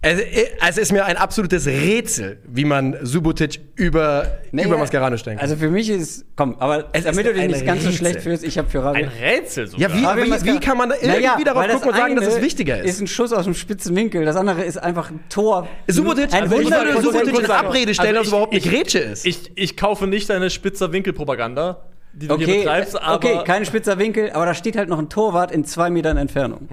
es, 0.00 0.20
es 0.68 0.78
ist 0.78 0.92
mir 0.92 1.06
ein 1.06 1.16
absolutes 1.16 1.66
Rätsel, 1.66 2.38
wie 2.46 2.64
man 2.64 2.96
Subotic 3.02 3.58
über, 3.74 4.38
über 4.52 4.78
Mascherano 4.78 5.16
stellen 5.16 5.38
kann. 5.38 5.42
Also 5.42 5.56
für 5.56 5.68
mich 5.70 5.90
ist, 5.90 6.24
komm, 6.36 6.54
aber 6.60 6.88
Es 6.92 7.02
damit 7.02 7.26
ist 7.26 7.34
du 7.34 7.40
dich 7.40 7.48
nicht 7.48 7.66
ganz 7.66 7.82
so 7.82 7.88
Rätsel. 7.88 7.92
schlecht 8.06 8.20
fühlst, 8.20 8.44
ich 8.44 8.56
habe 8.58 8.70
für 8.70 8.84
Rabi. 8.84 9.02
Ein 9.02 9.08
Rätsel 9.08 9.66
sogar. 9.66 9.90
ja, 9.90 9.96
wie, 9.96 10.04
Rabi 10.04 10.22
wie, 10.30 10.52
wie 10.54 10.60
kann 10.60 10.78
man 10.78 10.90
da 10.90 10.94
Naja, 11.02 11.14
irgendwie 11.32 11.44
darauf 11.44 11.66
gucken 11.68 11.88
und 11.88 11.96
sagen, 11.96 12.14
dass 12.14 12.28
es 12.28 12.40
wichtiger 12.40 12.78
ist? 12.78 12.90
Ist 12.90 13.00
ein 13.00 13.06
Schuss 13.08 13.32
aus 13.32 13.42
dem 13.44 13.54
spitzen 13.54 13.96
Winkel, 13.96 14.24
das 14.24 14.36
andere 14.36 14.62
ist 14.62 14.76
einfach 14.76 15.10
ein 15.10 15.18
Tor. 15.30 15.66
Subotic, 15.88 16.32
ein 16.32 16.44
also 16.44 16.56
hundertprozentiger- 16.58 17.02
Subotic 17.02 17.38
in 17.40 17.50
Abrede 17.50 17.94
stellen, 17.94 18.08
also 18.16 18.18
dass 18.18 18.26
es 18.28 18.32
überhaupt 18.32 18.52
eine 18.52 18.60
ich- 18.60 18.70
Grätsche 18.70 18.98
ist. 19.00 19.26
Ich, 19.26 19.50
ich 19.56 19.76
kaufe 19.76 20.06
nicht 20.06 20.30
deine 20.30 20.48
spitzer 20.50 20.92
Winkelpropaganda, 20.92 21.87
die 22.12 22.28
du 22.28 22.36
hier 22.36 22.46
Okay, 22.46 22.58
betreibst, 22.58 23.00
aber 23.00 23.16
okay, 23.16 23.44
kein 23.44 23.64
spitzer 23.64 23.98
Winkel, 23.98 24.30
aber 24.32 24.46
da 24.46 24.54
steht 24.54 24.76
halt 24.76 24.88
noch 24.88 24.98
ein 24.98 25.08
Torwart 25.08 25.50
in 25.50 25.64
zwei 25.64 25.90
Metern 25.90 26.16
Entfernung. 26.16 26.68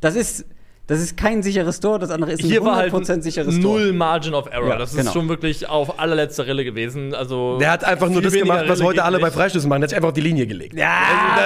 Das 0.00 0.16
ist, 0.16 0.44
das 0.90 1.00
ist 1.00 1.16
kein 1.16 1.42
sicheres 1.42 1.80
Tor, 1.80 1.98
das 1.98 2.10
andere 2.10 2.32
ist 2.32 2.42
ein 2.42 2.46
hier 2.46 2.64
war 2.64 2.76
halt 2.76 2.92
100% 2.92 3.22
sicheres 3.22 3.54
Tor. 3.60 3.78
null 3.78 3.92
Margin 3.92 4.34
of 4.34 4.46
Error. 4.50 4.68
Ja, 4.68 4.76
das 4.76 4.90
ist 4.90 4.96
genau. 4.98 5.12
schon 5.12 5.28
wirklich 5.28 5.68
auf 5.68 5.98
allerletzter 5.98 6.46
Rille 6.46 6.64
gewesen. 6.64 7.14
Also 7.14 7.58
Der 7.58 7.70
hat 7.70 7.84
einfach 7.84 8.08
nur 8.08 8.20
das 8.20 8.32
gemacht, 8.32 8.64
was 8.66 8.78
Rille 8.80 8.88
heute 8.88 9.04
alle 9.04 9.18
bei. 9.20 9.30
Freistößen 9.30 9.68
machen. 9.68 9.80
Der 9.80 9.86
hat 9.86 9.90
sich 9.90 9.96
einfach 9.96 10.08
auf 10.08 10.14
die 10.14 10.20
Linie 10.20 10.46
gelegt. 10.46 10.76
Ja, 10.76 10.90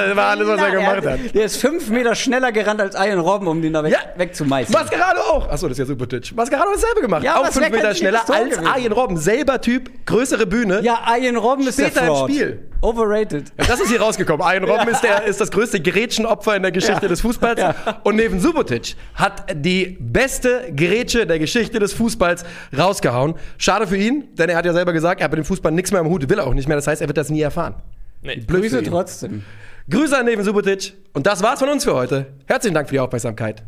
das 0.06 0.16
war 0.16 0.30
alles, 0.30 0.48
was 0.48 0.60
er 0.60 0.70
gemacht 0.70 1.06
hat. 1.06 1.34
Der 1.34 1.44
ist 1.44 1.56
fünf 1.58 1.88
Meter 1.90 2.14
schneller 2.14 2.50
gerannt 2.50 2.80
als 2.80 2.94
Ian 2.96 3.20
Robben, 3.20 3.46
um 3.46 3.60
den 3.62 3.72
da 3.74 3.84
weg, 3.84 3.92
Ja. 3.92 3.98
wegzumeistern. 4.16 4.82
Mascherano 4.82 5.20
auch. 5.20 5.48
Achso, 5.48 5.68
das 5.68 5.74
ist 5.78 5.80
ja 5.80 5.84
Subotic. 5.86 6.34
Mascherano 6.34 6.70
hat 6.70 6.76
dasselbe 6.76 7.02
gemacht. 7.02 7.22
Ja, 7.22 7.36
auch 7.38 7.46
fünf 7.46 7.70
Meter 7.70 7.94
schneller 7.94 8.22
als. 8.28 8.58
Arjen 8.58 8.92
Robben. 8.92 9.16
Selber 9.18 9.60
Typ, 9.60 9.90
größere 10.06 10.46
Bühne. 10.46 10.80
Ja, 10.82 11.00
Ian 11.20 11.36
Robben 11.36 11.66
ist 11.66 11.74
Später 11.78 12.00
der 12.00 12.08
im 12.08 12.14
Fraud. 12.14 12.30
Spiel. 12.30 12.68
Overrated. 12.80 13.44
Das 13.56 13.80
ist 13.80 13.88
hier 13.88 14.00
rausgekommen. 14.00 14.42
Arjen 14.46 14.64
Robben 14.64 14.88
ist, 14.88 15.02
der, 15.02 15.24
ist 15.24 15.40
das 15.40 15.50
größte 15.50 15.80
Grätschenopfer 15.80 16.54
in 16.56 16.62
der 16.62 16.70
Geschichte 16.72 17.02
Ja. 17.02 17.08
des 17.08 17.22
Fußballs. 17.22 17.58
Ja. 17.60 17.74
Und 18.02 18.16
neben 18.16 18.40
Subotic 18.40 18.94
hat 19.14 19.33
die 19.52 19.96
beste 20.00 20.72
Grätsche 20.74 21.26
der 21.26 21.38
Geschichte 21.38 21.78
des 21.78 21.92
Fußballs 21.92 22.44
rausgehauen. 22.76 23.34
Schade 23.58 23.86
für 23.86 23.96
ihn, 23.96 24.24
denn 24.34 24.48
er 24.48 24.56
hat 24.56 24.64
ja 24.64 24.72
selber 24.72 24.92
gesagt, 24.92 25.20
er 25.20 25.24
hat 25.24 25.32
mit 25.32 25.38
dem 25.38 25.44
Fußball 25.44 25.72
nichts 25.72 25.92
mehr 25.92 26.00
am 26.00 26.08
Hut, 26.08 26.28
will 26.28 26.38
er 26.38 26.46
auch 26.46 26.54
nicht 26.54 26.68
mehr. 26.68 26.76
Das 26.76 26.86
heißt, 26.86 27.00
er 27.00 27.08
wird 27.08 27.18
das 27.18 27.30
nie 27.30 27.40
erfahren. 27.40 27.76
Nee. 28.22 28.36
Grüße 28.46 28.82
trotzdem. 28.82 29.42
Grüße 29.90 30.16
an 30.16 30.24
Neven 30.24 30.44
Subotic. 30.44 30.94
Und 31.12 31.26
das 31.26 31.42
war's 31.42 31.58
von 31.58 31.68
uns 31.68 31.84
für 31.84 31.94
heute. 31.94 32.26
Herzlichen 32.46 32.74
Dank 32.74 32.88
für 32.88 32.94
die 32.94 33.00
Aufmerksamkeit. 33.00 33.62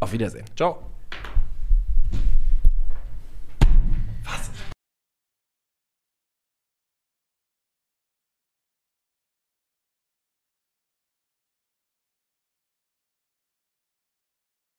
Auf 0.00 0.12
Wiedersehen. 0.12 0.44
Ciao. 0.56 0.93